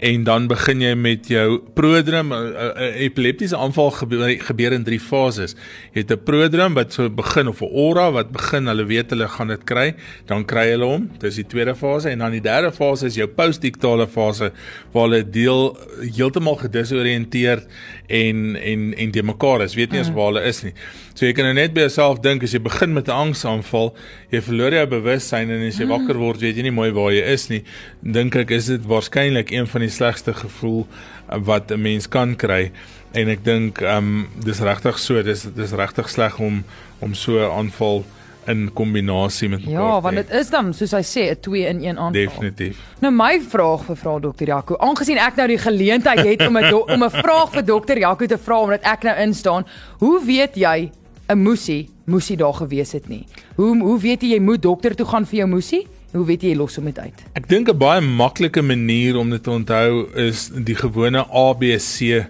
[0.00, 5.00] en dan begin jy met jou prodroom 'n 'n epileptiese aanval gebeur, gebeur in drie
[5.00, 5.54] fases.
[5.92, 9.28] Jy het 'n prodroom wat so begin of 'n aura wat begin, hulle weet hulle
[9.28, 9.94] gaan dit kry,
[10.26, 11.10] dan kry hulle hom.
[11.18, 14.52] Dis die tweede fase en dan die derde fase is jou postdiktale fase
[14.92, 15.76] waar hulle deel
[16.16, 17.66] heeltemal gedisoriënteerd
[18.10, 19.74] en en en de mekaar is.
[19.78, 20.72] Weet nie eens waar hulle is nie.
[21.14, 23.94] So jy kan nou net by jouself dink as jy begin met 'n angsaanval,
[24.30, 27.22] jy verloor jou bewussyn en as jy wakker word, weet jy nie mooi waar jy
[27.22, 27.62] is nie.
[28.02, 32.36] Dink ek is dit waarskynlik een van die slegste gevoel uh, wat 'n mens kan
[32.36, 32.70] kry
[33.12, 36.64] en ek dink ehm um, dis regtig so, dis dis regtig sleg om
[37.00, 38.04] om so 'n aanval
[38.46, 41.80] in kombinasie met mekaar Ja, want dit is dan soos hy sê 'n 2 in
[41.84, 42.12] 1 aanval.
[42.12, 42.78] definitief.
[43.00, 46.74] Nou my vraag vir vra dokter Jaco, aangesien ek nou die geleentheid het om 'n
[46.74, 49.66] om 'n vraag vir dokter Jaco te vra omdat ek nou instaan,
[49.98, 50.90] hoe weet jy
[51.28, 53.26] 'n moesie moesie daar gewees het nie?
[53.56, 55.86] Hoe hoe weet jy jy moet dokter toe gaan vir jou moesie?
[56.12, 57.14] Hoe weet jy los hom net uit?
[57.34, 62.26] Ek dink 'n baie maklike manier om dit te onthou is die gewone ABC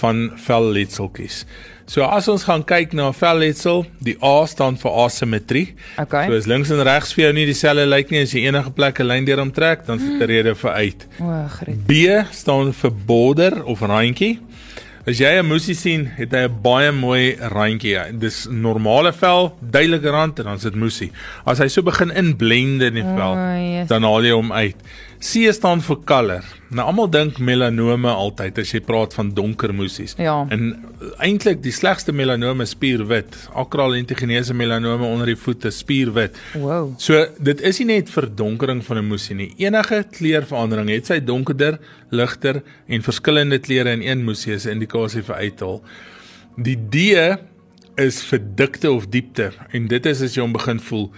[0.00, 1.44] van velletseltjies.
[1.86, 5.66] So as ons gaan kyk na velletsel, die A staan vir asimetrie.
[5.98, 6.28] Okay.
[6.28, 9.00] So as links en regs vir jou nie dieselfde lyk nie, as jy enige plek
[9.00, 11.06] 'n lyn deur hom trek, dan is dit 'n rede vir uit.
[11.20, 11.86] O, gret.
[11.86, 11.92] B
[12.30, 14.38] staan vir border of randjie.
[15.04, 17.98] As jy 'n moesie sien, het hy 'n baie mooi randjie.
[18.18, 21.10] Dis normale vel, duidelike rand en dan is dit moesie.
[21.44, 23.88] As hy so begin inblende in die vel, yes.
[23.88, 24.76] dan haal jy hom uit.
[25.22, 26.46] C staan vir color.
[26.74, 30.16] Nou almal dink melanome altyd as jy praat van donker moesies.
[30.18, 30.40] Ja.
[30.50, 30.72] En
[31.22, 33.36] eintlik die slegste melanome is spierwit.
[33.54, 36.40] Akral intigenese melanome onder die voete spierwit.
[36.58, 36.90] Wow.
[36.98, 39.52] So dit is nie net verdonkering van 'n moesie nie.
[39.58, 41.78] Enige kleurverandering, het sy donkerder,
[42.10, 45.82] ligter en verskillende kleure in een moesie is 'n indikasie vir uithaal.
[46.56, 47.38] Die D
[47.96, 51.10] is vir dikte of diepte en dit is as jy hom begin voel.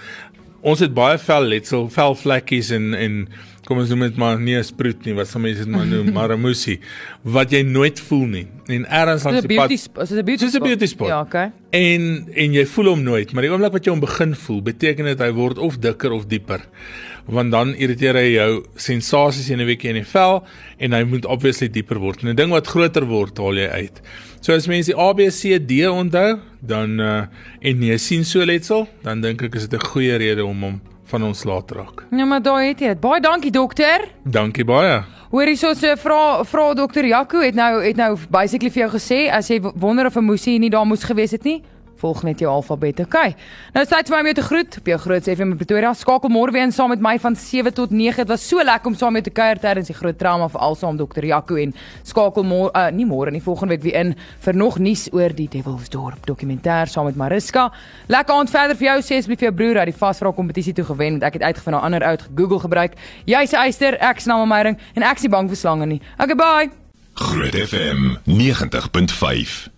[0.60, 3.28] Ons het baie vel letsel, velvlekkies en en
[3.64, 6.12] kom ons noem dit maar nie 'n sproet nie, wat sommige mense dit maar noem,
[6.12, 6.80] maar 'n musie
[7.22, 8.46] wat jy nooit voel nie.
[8.66, 10.08] En ergens langs Dis 'n die pad beauty spot.
[10.08, 11.08] Dis 'n beauty 'n beauty spot.
[11.08, 11.52] Ja, okay.
[11.70, 15.04] en en jy voel hom nooit, maar die oomblik wat jy hom begin voel, beteken
[15.04, 16.60] dit hy word of dikker of dieper.
[17.26, 20.44] Want dan irriteer hy jou sensasies in 'n weekie in die vel
[20.78, 22.22] en hy moet obviously dieper word.
[22.22, 24.00] En 'n ding wat groter word, haal jy uit.
[24.40, 27.26] So as mense die ABCD onthou, dan uh
[27.60, 30.80] en jy sien so letsel, dan dink ek is dit 'n goeie rede om hom
[31.14, 32.06] van ons laat raak.
[32.10, 33.00] Ja, maar daai het jy dit.
[33.02, 34.08] Baie dankie dokter.
[34.24, 35.02] Dankie baie.
[35.34, 39.20] Hoor hierso so vra vra dokter Jaco het nou het nou basically vir jou gesê
[39.34, 41.62] as jy wonder of 'n moesie nie daar moes gewees het nie.
[42.04, 43.00] Volg net jou alfabet.
[43.00, 43.32] Okay.
[43.72, 45.92] Nou tyd vir my om jou te groet op jou groot FM in Pretoria.
[45.96, 48.18] Skakel môre weer in saam met my van 7 tot 9.
[48.20, 50.60] Dit was so lekker om saam met jou te kuier tydens die groot trauma vir
[50.66, 51.72] alsaam dokter Jaco en
[52.04, 54.12] skakel môre uh, nie môre nie volgende week weer in
[54.44, 57.70] vir nog nuus oor die Devilsdorp dokumentêr saam met Mariska.
[58.12, 60.84] Lekker aand verder vir jou sê asseblief vir jou broer dat die vasvra kompetisie toe
[60.92, 61.28] gewen het.
[61.32, 63.00] Ek het uitgevind 'n ander uit Google gebruik.
[63.24, 66.00] Jy's 'n eister, ek se naam Meyering en ek is nie bang vir slange nie.
[66.18, 66.70] Okay, bye.
[67.14, 69.74] Groot FM 90.5